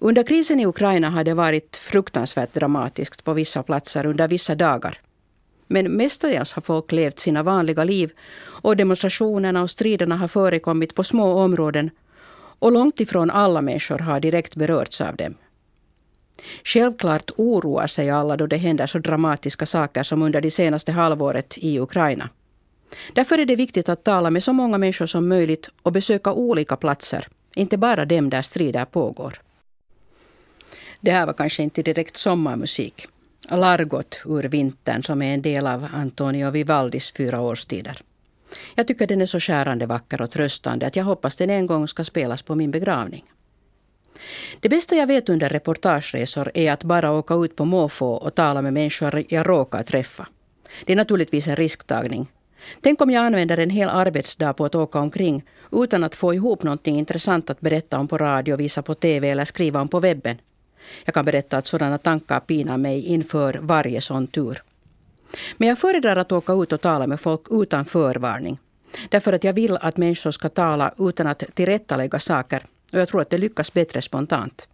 Under 0.00 0.22
krisen 0.22 0.60
i 0.60 0.66
Ukraina 0.66 1.10
har 1.10 1.24
det 1.24 1.34
varit 1.34 1.76
fruktansvärt 1.76 2.54
dramatiskt 2.54 3.24
på 3.24 3.32
vissa 3.32 3.62
platser 3.62 4.06
under 4.06 4.28
vissa 4.28 4.54
dagar. 4.54 4.98
Men 5.66 5.92
mestadels 5.92 6.52
har 6.52 6.62
folk 6.62 6.92
levt 6.92 7.18
sina 7.18 7.42
vanliga 7.42 7.84
liv 7.84 8.10
och 8.42 8.76
demonstrationerna 8.76 9.62
och 9.62 9.70
striderna 9.70 10.16
har 10.16 10.28
förekommit 10.28 10.94
på 10.94 11.04
små 11.04 11.32
områden 11.32 11.90
och 12.60 12.72
långt 12.72 13.00
ifrån 13.00 13.30
alla 13.30 13.60
människor 13.60 13.98
har 13.98 14.20
direkt 14.20 14.56
berörts 14.56 15.00
av 15.00 15.16
dem. 15.16 15.34
Självklart 16.64 17.30
oroar 17.36 17.86
sig 17.86 18.10
alla 18.10 18.36
då 18.36 18.46
det 18.46 18.56
händer 18.56 18.86
så 18.86 18.98
dramatiska 18.98 19.66
saker 19.66 20.02
som 20.02 20.22
under 20.22 20.40
det 20.40 20.50
senaste 20.50 20.92
halvåret 20.92 21.58
i 21.58 21.78
Ukraina. 21.78 22.28
Därför 23.14 23.38
är 23.38 23.46
det 23.46 23.56
viktigt 23.56 23.88
att 23.88 24.04
tala 24.04 24.30
med 24.30 24.44
så 24.44 24.52
många 24.52 24.78
människor 24.78 25.06
som 25.06 25.28
möjligt 25.28 25.68
och 25.82 25.92
besöka 25.92 26.32
olika 26.32 26.76
platser, 26.76 27.28
inte 27.54 27.76
bara 27.76 28.04
dem 28.04 28.30
där 28.30 28.42
strider 28.42 28.84
pågår. 28.84 29.40
Det 31.00 31.10
här 31.10 31.26
var 31.26 31.32
kanske 31.32 31.62
inte 31.62 31.82
direkt 31.82 32.16
sommarmusik. 32.16 33.06
Largot 33.50 34.22
ur 34.24 34.42
vintern 34.42 35.02
som 35.02 35.22
är 35.22 35.34
en 35.34 35.42
del 35.42 35.66
av 35.66 35.88
Antonio 35.94 36.50
Vivaldis 36.50 37.12
fyra 37.12 37.40
årstider. 37.40 38.00
Jag 38.74 38.88
tycker 38.88 39.06
den 39.06 39.20
är 39.20 39.26
så 39.26 39.40
skärande 39.40 39.86
vacker 39.86 40.22
och 40.22 40.30
tröstande 40.30 40.86
att 40.86 40.96
jag 40.96 41.04
hoppas 41.04 41.36
den 41.36 41.50
en 41.50 41.66
gång 41.66 41.88
ska 41.88 42.04
spelas 42.04 42.42
på 42.42 42.54
min 42.54 42.70
begravning. 42.70 43.24
Det 44.60 44.68
bästa 44.68 44.96
jag 44.96 45.06
vet 45.06 45.28
under 45.28 45.48
reportageresor 45.48 46.50
är 46.54 46.72
att 46.72 46.84
bara 46.84 47.12
åka 47.12 47.34
ut 47.34 47.56
på 47.56 47.64
måfå 47.64 48.12
och 48.12 48.34
tala 48.34 48.62
med 48.62 48.72
människor 48.72 49.24
jag 49.28 49.48
råkar 49.48 49.82
träffa. 49.82 50.26
Det 50.84 50.92
är 50.92 50.96
naturligtvis 50.96 51.48
en 51.48 51.56
risktagning. 51.56 52.26
Tänk 52.80 53.00
om 53.00 53.10
jag 53.10 53.24
använder 53.24 53.58
en 53.58 53.70
hel 53.70 53.88
arbetsdag 53.88 54.52
på 54.52 54.64
att 54.64 54.74
åka 54.74 54.98
omkring 54.98 55.44
utan 55.72 56.04
att 56.04 56.14
få 56.14 56.34
ihop 56.34 56.62
någonting 56.62 56.98
intressant 56.98 57.50
att 57.50 57.60
berätta 57.60 57.98
om 57.98 58.08
på 58.08 58.18
radio, 58.18 58.56
visa 58.56 58.82
på 58.82 58.94
TV 58.94 59.30
eller 59.30 59.44
skriva 59.44 59.80
om 59.80 59.88
på 59.88 60.00
webben. 60.00 60.38
Jag 61.04 61.14
kan 61.14 61.24
berätta 61.24 61.58
att 61.58 61.66
sådana 61.66 61.98
tankar 61.98 62.40
pinar 62.40 62.76
mig 62.76 63.02
inför 63.02 63.58
varje 63.62 64.00
sån 64.00 64.26
tur. 64.26 64.62
Men 65.56 65.68
jag 65.68 65.78
föredrar 65.78 66.16
att 66.16 66.32
åka 66.32 66.52
ut 66.52 66.72
och 66.72 66.80
tala 66.80 67.06
med 67.06 67.20
folk 67.20 67.40
utan 67.50 67.84
förvarning. 67.84 68.58
Därför 69.08 69.32
att 69.32 69.44
jag 69.44 69.52
vill 69.52 69.76
att 69.76 69.96
människor 69.96 70.30
ska 70.30 70.48
tala 70.48 70.94
utan 70.98 71.26
att 71.26 71.42
tillrättalägga 71.54 72.18
saker. 72.18 72.64
Och 72.92 72.98
jag 72.98 73.08
tror 73.08 73.20
att 73.20 73.30
det 73.30 73.38
lyckas 73.38 73.72
bättre 73.72 74.02
spontant. 74.02 74.68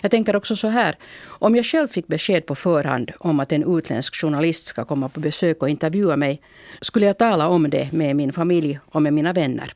Jag 0.00 0.10
tänker 0.10 0.36
också 0.36 0.56
så 0.56 0.68
här. 0.68 0.96
Om 1.24 1.56
jag 1.56 1.66
själv 1.66 1.88
fick 1.88 2.06
besked 2.06 2.46
på 2.46 2.54
förhand 2.54 3.10
om 3.18 3.40
att 3.40 3.52
en 3.52 3.76
utländsk 3.76 4.14
journalist 4.20 4.66
ska 4.66 4.84
komma 4.84 5.08
på 5.08 5.20
besök 5.20 5.62
och 5.62 5.68
intervjua 5.68 6.16
mig 6.16 6.42
skulle 6.80 7.06
jag 7.06 7.18
tala 7.18 7.48
om 7.48 7.70
det 7.70 7.92
med 7.92 8.16
min 8.16 8.32
familj 8.32 8.78
och 8.84 9.02
med 9.02 9.12
mina 9.12 9.32
vänner. 9.32 9.72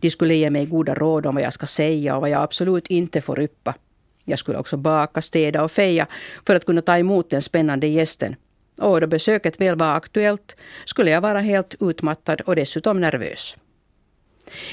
De 0.00 0.10
skulle 0.10 0.34
ge 0.34 0.50
mig 0.50 0.66
goda 0.66 0.94
råd 0.94 1.26
om 1.26 1.34
vad 1.34 1.44
jag 1.44 1.52
ska 1.52 1.66
säga 1.66 2.14
och 2.14 2.20
vad 2.20 2.30
jag 2.30 2.42
absolut 2.42 2.86
inte 2.86 3.20
får 3.20 3.40
yppa. 3.40 3.74
Jag 4.24 4.38
skulle 4.38 4.58
också 4.58 4.76
baka, 4.76 5.22
städa 5.22 5.64
och 5.64 5.72
feja 5.72 6.06
för 6.46 6.54
att 6.54 6.66
kunna 6.66 6.82
ta 6.82 6.98
emot 6.98 7.30
den 7.30 7.42
spännande 7.42 7.86
gästen 7.86 8.36
och 8.80 9.00
då 9.00 9.06
besöket 9.06 9.60
väl 9.60 9.76
var 9.76 9.94
aktuellt 9.96 10.56
skulle 10.84 11.10
jag 11.10 11.20
vara 11.20 11.40
helt 11.40 11.74
utmattad 11.80 12.40
och 12.40 12.56
dessutom 12.56 13.00
nervös. 13.00 13.56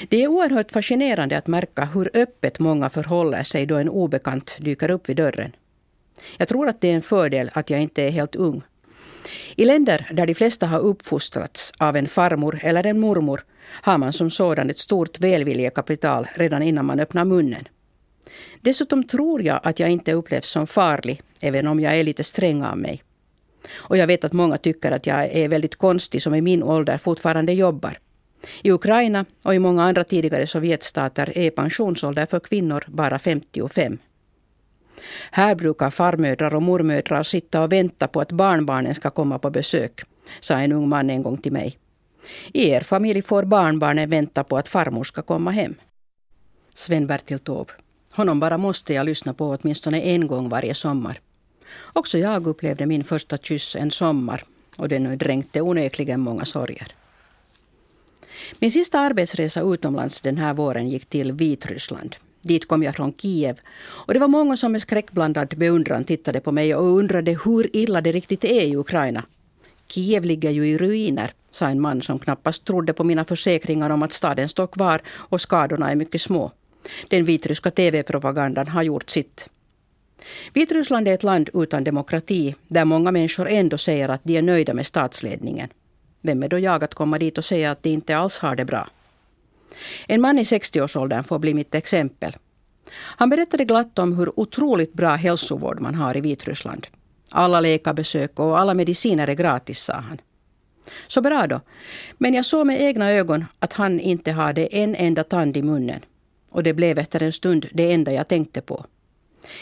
Det 0.08 0.22
är 0.22 0.28
oerhört 0.28 0.72
fascinerande 0.72 1.38
att 1.38 1.46
märka 1.46 1.84
hur 1.84 2.10
öppet 2.14 2.58
många 2.58 2.90
förhåller 2.90 3.42
sig 3.42 3.66
då 3.66 3.76
en 3.76 3.88
obekant 3.88 4.56
dyker 4.60 4.90
upp 4.90 5.08
vid 5.08 5.16
dörren. 5.16 5.52
Jag 6.36 6.48
tror 6.48 6.68
att 6.68 6.80
det 6.80 6.90
är 6.90 6.94
en 6.94 7.02
fördel 7.02 7.50
att 7.54 7.70
jag 7.70 7.80
inte 7.80 8.02
är 8.02 8.10
helt 8.10 8.36
ung. 8.36 8.62
I 9.56 9.64
länder 9.64 10.08
där 10.12 10.26
de 10.26 10.34
flesta 10.34 10.66
har 10.66 10.80
uppfostrats 10.80 11.72
av 11.78 11.96
en 11.96 12.08
farmor 12.08 12.58
eller 12.62 12.86
en 12.86 13.00
mormor 13.00 13.44
har 13.70 13.98
man 13.98 14.12
som 14.12 14.30
sådan 14.30 14.70
ett 14.70 14.78
stort 14.78 15.20
välviljekapital 15.20 16.26
redan 16.34 16.62
innan 16.62 16.86
man 16.86 17.00
öppnar 17.00 17.24
munnen. 17.24 17.68
Dessutom 18.60 19.04
tror 19.04 19.42
jag 19.42 19.60
att 19.62 19.80
jag 19.80 19.90
inte 19.90 20.12
upplevs 20.12 20.48
som 20.48 20.66
farlig, 20.66 21.22
även 21.40 21.66
om 21.66 21.80
jag 21.80 21.96
är 21.96 22.04
lite 22.04 22.24
sträng 22.24 22.64
av 22.64 22.78
mig. 22.78 23.02
Och 23.74 23.96
jag 23.96 24.06
vet 24.06 24.24
att 24.24 24.32
många 24.32 24.58
tycker 24.58 24.92
att 24.92 25.06
jag 25.06 25.24
är 25.24 25.48
väldigt 25.48 25.76
konstig 25.76 26.22
som 26.22 26.34
i 26.34 26.40
min 26.40 26.62
ålder 26.62 26.98
fortfarande 26.98 27.52
jobbar. 27.52 27.98
I 28.62 28.72
Ukraina 28.72 29.24
och 29.42 29.54
i 29.54 29.58
många 29.58 29.82
andra 29.82 30.04
tidigare 30.04 30.46
Sovjetstater 30.46 31.38
är 31.38 31.50
pensionsålder 31.50 32.26
för 32.26 32.40
kvinnor 32.40 32.84
bara 32.88 33.18
55. 33.18 33.98
Här 35.30 35.54
brukar 35.54 35.90
farmödrar 35.90 36.54
och 36.54 36.62
mormödrar 36.62 37.22
sitta 37.22 37.62
och 37.62 37.72
vänta 37.72 38.08
på 38.08 38.20
att 38.20 38.32
barnbarnen 38.32 38.94
ska 38.94 39.10
komma 39.10 39.38
på 39.38 39.50
besök, 39.50 40.00
sa 40.40 40.54
en 40.54 40.72
ung 40.72 40.88
man 40.88 41.10
en 41.10 41.22
gång 41.22 41.36
till 41.36 41.52
mig. 41.52 41.78
I 42.52 42.70
er 42.70 42.80
familj 42.80 43.22
får 43.22 43.42
barnbarnen 43.42 44.10
vänta 44.10 44.44
på 44.44 44.58
att 44.58 44.68
farmor 44.68 45.04
ska 45.04 45.22
komma 45.22 45.50
hem. 45.50 45.74
Sven-Bertil 46.74 47.38
Taube. 47.38 47.72
Honom 48.10 48.40
bara 48.40 48.58
måste 48.58 48.94
jag 48.94 49.06
lyssna 49.06 49.34
på 49.34 49.58
åtminstone 49.60 50.00
en 50.00 50.26
gång 50.26 50.48
varje 50.48 50.74
sommar. 50.74 51.20
Också 51.92 52.18
jag 52.18 52.46
upplevde 52.46 52.86
min 52.86 53.04
första 53.04 53.38
kyss 53.38 53.76
en 53.76 53.90
sommar 53.90 54.44
och 54.76 54.88
den 54.88 55.18
dränkte 55.18 55.60
onekligen 55.60 56.20
många 56.20 56.44
sorger. 56.44 56.94
Min 58.58 58.70
sista 58.70 59.00
arbetsresa 59.00 59.62
utomlands 59.62 60.20
den 60.20 60.36
här 60.36 60.54
våren 60.54 60.88
gick 60.88 61.06
till 61.06 61.32
Vitryssland. 61.32 62.16
Dit 62.42 62.68
kom 62.68 62.82
jag 62.82 62.96
från 62.96 63.12
Kiev. 63.12 63.60
Och 63.86 64.14
det 64.14 64.20
var 64.20 64.28
många 64.28 64.56
som 64.56 64.72
med 64.72 64.82
skräckblandad 64.82 65.54
beundran 65.56 66.04
tittade 66.04 66.40
på 66.40 66.52
mig 66.52 66.74
och 66.74 66.96
undrade 66.98 67.38
hur 67.44 67.76
illa 67.76 68.00
det 68.00 68.12
riktigt 68.12 68.44
är 68.44 68.62
i 68.62 68.76
Ukraina. 68.76 69.24
Kiev 69.88 70.24
ligger 70.24 70.50
ju 70.50 70.68
i 70.68 70.78
ruiner, 70.78 71.32
sa 71.50 71.68
en 71.68 71.80
man 71.80 72.02
som 72.02 72.18
knappast 72.18 72.64
trodde 72.64 72.92
på 72.92 73.04
mina 73.04 73.24
försäkringar 73.24 73.90
om 73.90 74.02
att 74.02 74.12
staden 74.12 74.48
står 74.48 74.66
kvar 74.66 75.00
och 75.08 75.40
skadorna 75.40 75.90
är 75.90 75.94
mycket 75.94 76.20
små. 76.20 76.52
Den 77.08 77.24
vitryska 77.24 77.70
TV-propagandan 77.70 78.68
har 78.68 78.82
gjort 78.82 79.10
sitt. 79.10 79.48
Vitryssland 80.52 81.08
är 81.08 81.14
ett 81.14 81.22
land 81.22 81.50
utan 81.54 81.84
demokrati 81.84 82.54
där 82.68 82.84
många 82.84 83.10
människor 83.10 83.48
ändå 83.48 83.78
säger 83.78 84.08
att 84.08 84.24
de 84.24 84.36
är 84.36 84.42
nöjda 84.42 84.74
med 84.74 84.86
statsledningen. 84.86 85.68
Vem 86.20 86.42
är 86.42 86.48
då 86.48 86.58
jag 86.58 86.84
att 86.84 86.94
komma 86.94 87.18
dit 87.18 87.38
och 87.38 87.44
säga 87.44 87.70
att 87.70 87.82
de 87.82 87.90
inte 87.90 88.16
alls 88.16 88.38
har 88.38 88.56
det 88.56 88.64
bra? 88.64 88.88
En 90.06 90.20
man 90.20 90.38
i 90.38 90.42
60-årsåldern 90.42 91.24
får 91.24 91.38
bli 91.38 91.54
mitt 91.54 91.74
exempel. 91.74 92.36
Han 92.92 93.30
berättade 93.30 93.64
glatt 93.64 93.98
om 93.98 94.16
hur 94.16 94.40
otroligt 94.40 94.92
bra 94.92 95.14
hälsovård 95.14 95.80
man 95.80 95.94
har 95.94 96.16
i 96.16 96.20
Vitryssland. 96.20 96.86
Alla 97.30 97.60
läkarbesök 97.60 98.38
och 98.38 98.58
alla 98.58 98.74
mediciner 98.74 99.28
är 99.28 99.34
gratis, 99.34 99.78
sa 99.80 99.92
han. 99.92 100.20
Så 101.08 101.20
bra 101.20 101.46
då. 101.46 101.60
Men 102.18 102.34
jag 102.34 102.44
såg 102.44 102.66
med 102.66 102.82
egna 102.82 103.10
ögon 103.10 103.44
att 103.58 103.72
han 103.72 104.00
inte 104.00 104.32
hade 104.32 104.66
en 104.66 104.94
enda 104.94 105.24
tand 105.24 105.56
i 105.56 105.62
munnen. 105.62 106.00
Och 106.50 106.62
det 106.62 106.74
blev 106.74 106.98
efter 106.98 107.22
en 107.22 107.32
stund 107.32 107.66
det 107.72 107.92
enda 107.92 108.12
jag 108.12 108.28
tänkte 108.28 108.60
på. 108.60 108.84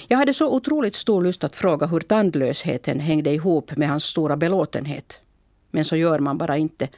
Jag 0.09 0.19
hade 0.19 0.35
så 0.35 0.55
otroligt 0.55 0.95
stor 0.95 1.23
lust 1.23 1.45
att 1.45 1.57
fråga 1.57 1.87
hur 1.87 2.01
tandlösheten 2.01 3.01
hängde 3.01 3.31
ihop 3.31 3.77
med 3.77 3.89
hans 3.89 4.05
stora 4.05 4.37
belåtenhet. 4.37 5.21
Men 5.71 5.85
så 5.85 5.97
gör 5.97 6.19
man 6.19 6.39
bara 6.39 6.57
inte. 6.57 6.89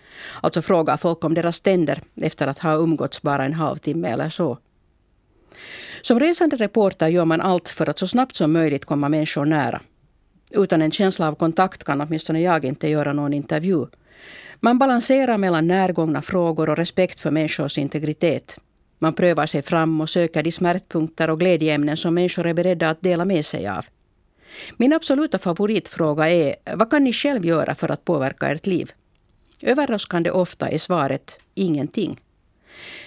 Alltså 0.40 0.62
frågar 0.62 0.96
folk 0.96 1.24
om 1.24 1.34
deras 1.34 1.60
tänder 1.60 2.00
efter 2.14 2.46
att 2.46 2.58
ha 2.58 2.74
umgåtts 2.74 3.22
bara 3.22 3.44
en 3.44 3.54
halvtimme 3.54 4.08
eller 4.08 4.30
så. 4.30 4.58
Som 6.02 6.20
resande 6.20 6.56
reporter 6.56 7.08
gör 7.08 7.24
man 7.24 7.40
allt 7.40 7.68
för 7.68 7.88
att 7.88 7.98
så 7.98 8.06
snabbt 8.06 8.36
som 8.36 8.52
möjligt 8.52 8.84
komma 8.84 9.08
människor 9.08 9.44
nära. 9.44 9.80
Utan 10.50 10.82
en 10.82 10.90
känsla 10.90 11.28
av 11.28 11.34
kontakt 11.34 11.84
kan 11.84 12.00
åtminstone 12.00 12.40
jag 12.40 12.64
inte 12.64 12.88
göra 12.88 13.12
någon 13.12 13.34
intervju. 13.34 13.86
Man 14.60 14.78
balanserar 14.78 15.38
mellan 15.38 15.66
närgångna 15.66 16.22
frågor 16.22 16.68
och 16.68 16.76
respekt 16.76 17.20
för 17.20 17.30
människors 17.30 17.78
integritet. 17.78 18.58
Man 18.98 19.12
prövar 19.12 19.46
sig 19.46 19.62
fram 19.62 20.00
och 20.00 20.10
söker 20.10 20.42
de 20.42 20.52
smärtpunkter 20.52 21.30
och 21.30 21.40
glädjeämnen 21.40 21.96
som 21.96 22.14
människor 22.14 22.46
är 22.46 22.54
beredda 22.54 22.90
att 22.90 23.02
dela 23.02 23.24
med 23.24 23.46
sig 23.46 23.68
av. 23.68 23.86
Min 24.76 24.92
absoluta 24.92 25.38
favoritfråga 25.38 26.30
är 26.30 26.56
vad 26.74 26.90
kan 26.90 27.04
ni 27.04 27.12
själv 27.12 27.46
göra 27.46 27.74
för 27.74 27.90
att 27.90 28.04
påverka 28.04 28.48
ert 28.48 28.66
liv? 28.66 28.92
Överraskande 29.62 30.30
ofta 30.30 30.68
är 30.68 30.78
svaret 30.78 31.38
ingenting. 31.54 32.20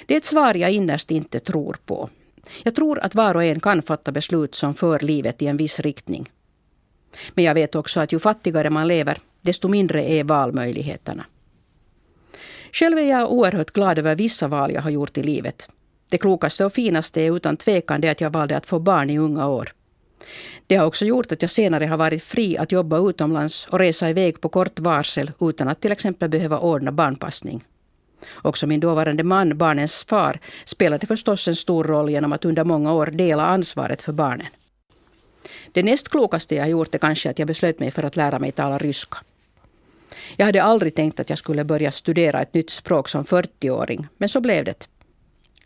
Det 0.05 0.13
är 0.13 0.17
ett 0.17 0.25
svar 0.25 0.53
jag 0.53 0.71
innerst 0.71 1.11
inte 1.11 1.39
tror 1.39 1.77
på. 1.85 2.09
Jag 2.63 2.75
tror 2.75 2.99
att 2.99 3.15
var 3.15 3.35
och 3.35 3.43
en 3.43 3.59
kan 3.59 3.81
fatta 3.81 4.11
beslut 4.11 4.55
som 4.55 4.75
för 4.75 4.99
livet 4.99 5.41
i 5.41 5.47
en 5.47 5.57
viss 5.57 5.79
riktning. 5.79 6.31
Men 7.33 7.45
jag 7.45 7.53
vet 7.53 7.75
också 7.75 7.99
att 7.99 8.11
ju 8.11 8.19
fattigare 8.19 8.69
man 8.69 8.87
lever, 8.87 9.17
desto 9.41 9.67
mindre 9.67 10.03
är 10.03 10.23
valmöjligheterna. 10.23 11.25
Själv 12.71 12.97
är 12.97 13.09
jag 13.09 13.31
oerhört 13.31 13.71
glad 13.71 13.99
över 13.99 14.15
vissa 14.15 14.47
val 14.47 14.71
jag 14.71 14.81
har 14.81 14.89
gjort 14.89 15.17
i 15.17 15.23
livet. 15.23 15.69
Det 16.11 16.17
klokaste 16.17 16.65
och 16.65 16.73
finaste 16.73 17.21
är 17.21 17.35
utan 17.35 17.57
tvekan 17.57 18.01
det 18.01 18.09
att 18.09 18.21
jag 18.21 18.29
valde 18.29 18.57
att 18.57 18.65
få 18.65 18.79
barn 18.79 19.09
i 19.09 19.17
unga 19.17 19.47
år. 19.47 19.73
Det 20.67 20.75
har 20.75 20.85
också 20.85 21.05
gjort 21.05 21.31
att 21.31 21.41
jag 21.41 21.51
senare 21.51 21.85
har 21.85 21.97
varit 21.97 22.23
fri 22.23 22.57
att 22.57 22.71
jobba 22.71 23.09
utomlands 23.09 23.67
och 23.67 23.79
resa 23.79 24.09
iväg 24.09 24.41
på 24.41 24.49
kort 24.49 24.79
varsel 24.79 25.31
utan 25.39 25.67
att 25.67 25.81
till 25.81 25.91
exempel 25.91 26.29
behöva 26.29 26.59
ordna 26.59 26.91
barnpassning. 26.91 27.63
Också 28.41 28.67
min 28.67 28.79
dåvarande 28.79 29.23
man, 29.23 29.57
barnens 29.57 30.05
far, 30.05 30.39
spelade 30.65 31.07
förstås 31.07 31.47
en 31.47 31.55
stor 31.55 31.83
roll 31.83 32.09
genom 32.09 32.33
att 32.33 32.45
under 32.45 32.63
många 32.63 32.93
år 32.93 33.05
dela 33.05 33.45
ansvaret 33.45 34.01
för 34.01 34.13
barnen. 34.13 34.47
Det 35.71 35.83
näst 35.83 36.09
klokaste 36.09 36.55
jag 36.55 36.69
gjort 36.69 36.95
är 36.95 36.99
kanske 36.99 37.29
att 37.29 37.39
jag 37.39 37.47
beslöt 37.47 37.79
mig 37.79 37.91
för 37.91 38.03
att 38.03 38.15
lära 38.15 38.39
mig 38.39 38.51
tala 38.51 38.77
ryska. 38.77 39.17
Jag 40.37 40.45
hade 40.45 40.63
aldrig 40.63 40.95
tänkt 40.95 41.19
att 41.19 41.29
jag 41.29 41.39
skulle 41.39 41.63
börja 41.63 41.91
studera 41.91 42.41
ett 42.41 42.53
nytt 42.53 42.69
språk 42.69 43.09
som 43.09 43.23
40-åring, 43.25 44.07
men 44.17 44.29
så 44.29 44.41
blev 44.41 44.65
det. 44.65 44.87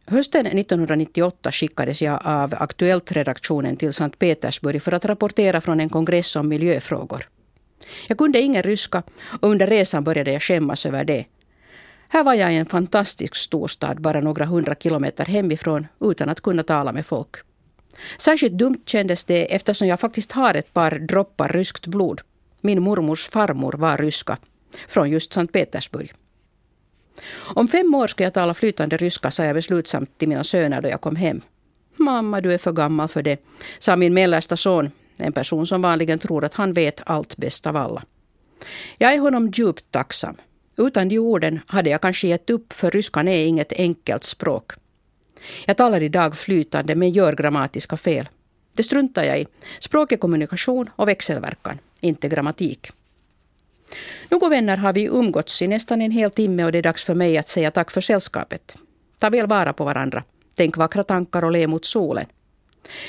Hösten 0.07 0.45
1998 0.45 1.51
skickades 1.51 2.01
jag 2.01 2.19
av 2.23 2.53
Aktuellt-redaktionen 2.57 3.77
till 3.77 3.93
Sankt 3.93 4.19
Petersburg 4.19 4.81
för 4.81 4.91
att 4.91 5.05
rapportera 5.05 5.61
från 5.61 5.79
en 5.79 5.89
kongress 5.89 6.35
om 6.35 6.47
miljöfrågor. 6.47 7.29
Jag 8.07 8.17
kunde 8.17 8.41
ingen 8.41 8.63
ryska 8.63 9.03
och 9.41 9.49
under 9.49 9.67
resan 9.67 10.03
började 10.03 10.31
jag 10.31 10.43
skämmas 10.43 10.85
över 10.85 11.03
det. 11.05 11.25
Här 12.09 12.23
var 12.23 12.33
jag 12.33 12.53
i 12.53 12.55
en 12.55 12.65
fantastisk 12.65 13.35
storstad 13.35 14.01
bara 14.01 14.21
några 14.21 14.45
hundra 14.45 14.75
kilometer 14.75 15.25
hemifrån 15.25 15.87
utan 16.01 16.29
att 16.29 16.41
kunna 16.41 16.63
tala 16.63 16.91
med 16.91 17.05
folk. 17.05 17.35
Särskilt 18.17 18.57
dumt 18.57 18.81
kändes 18.85 19.23
det 19.23 19.55
eftersom 19.55 19.87
jag 19.87 19.99
faktiskt 19.99 20.31
har 20.31 20.53
ett 20.53 20.73
par 20.73 20.91
droppar 20.91 21.49
ryskt 21.49 21.87
blod. 21.87 22.21
Min 22.61 22.81
mormors 22.81 23.29
farmor 23.29 23.73
var 23.73 23.97
ryska, 23.97 24.37
från 24.87 25.09
just 25.09 25.33
Sankt 25.33 25.53
Petersburg. 25.53 26.13
Om 27.55 27.67
fem 27.67 27.95
år 27.95 28.07
ska 28.07 28.23
jag 28.23 28.33
tala 28.33 28.53
flytande 28.53 28.97
ryska, 28.97 29.31
sa 29.31 29.43
jag 29.43 29.55
beslutsamt 29.55 30.17
till 30.17 30.29
mina 30.29 30.43
söner 30.43 30.81
då 30.81 30.89
jag 30.89 31.01
kom 31.01 31.15
hem. 31.15 31.41
Mamma, 31.95 32.41
du 32.41 32.53
är 32.53 32.57
för 32.57 32.71
gammal 32.71 33.07
för 33.07 33.23
det, 33.23 33.39
sa 33.79 33.95
min 33.95 34.13
mellersta 34.13 34.57
son, 34.57 34.91
en 35.17 35.33
person 35.33 35.67
som 35.67 35.81
vanligen 35.81 36.19
tror 36.19 36.45
att 36.45 36.53
han 36.53 36.73
vet 36.73 37.01
allt 37.05 37.37
bäst 37.37 37.67
av 37.67 37.77
alla. 37.77 38.03
Jag 38.97 39.13
är 39.13 39.19
honom 39.19 39.51
djupt 39.53 39.91
tacksam. 39.91 40.35
Utan 40.77 41.09
de 41.09 41.19
orden 41.19 41.59
hade 41.67 41.89
jag 41.89 42.01
kanske 42.01 42.27
gett 42.27 42.49
upp, 42.49 42.73
för 42.73 42.91
ryskan 42.91 43.27
är 43.27 43.45
inget 43.45 43.73
enkelt 43.73 44.23
språk. 44.23 44.71
Jag 45.65 45.77
talar 45.77 46.03
idag 46.03 46.37
flytande 46.37 46.95
men 46.95 47.09
gör 47.09 47.35
grammatiska 47.35 47.97
fel. 47.97 48.29
Det 48.73 48.83
struntar 48.83 49.23
jag 49.23 49.39
i. 49.39 49.47
Språk 49.79 50.11
är 50.11 50.17
kommunikation 50.17 50.89
och 50.95 51.07
växelverkan, 51.07 51.79
inte 51.99 52.27
grammatik. 52.27 52.91
Nu 54.29 54.39
vänner 54.49 54.77
har 54.77 54.93
vi 54.93 55.05
umgåtts 55.05 55.61
i 55.61 55.67
nästan 55.67 56.01
en 56.01 56.11
hel 56.11 56.31
timme 56.31 56.63
och 56.63 56.71
det 56.71 56.77
är 56.77 56.83
dags 56.83 57.03
för 57.03 57.13
mig 57.13 57.37
att 57.37 57.47
säga 57.47 57.71
tack 57.71 57.91
för 57.91 58.01
sällskapet. 58.01 58.75
Ta 59.19 59.29
väl 59.29 59.47
vara 59.47 59.73
på 59.73 59.85
varandra. 59.85 60.23
Tänk 60.55 60.77
vackra 60.77 61.03
tankar 61.03 61.43
och 61.43 61.51
le 61.51 61.67
mot 61.67 61.85
solen. 61.85 62.25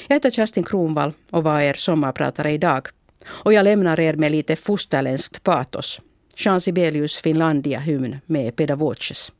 Jag 0.06 0.16
heter 0.16 0.30
Kerstin 0.30 0.64
Kronvall 0.64 1.12
och 1.30 1.44
var 1.44 1.60
er 1.60 1.74
sommarpratare 1.74 2.52
idag. 2.52 2.88
Och 3.28 3.52
jag 3.52 3.64
lämnar 3.64 4.00
er 4.00 4.14
med 4.14 4.32
lite 4.32 4.56
fosterländskt 4.56 5.42
patos. 5.42 6.00
Jean 6.36 6.60
Sibelius 6.60 7.22
Finlandia-hymn 7.22 8.16
med 8.26 8.56
Pedagoges. 8.56 9.32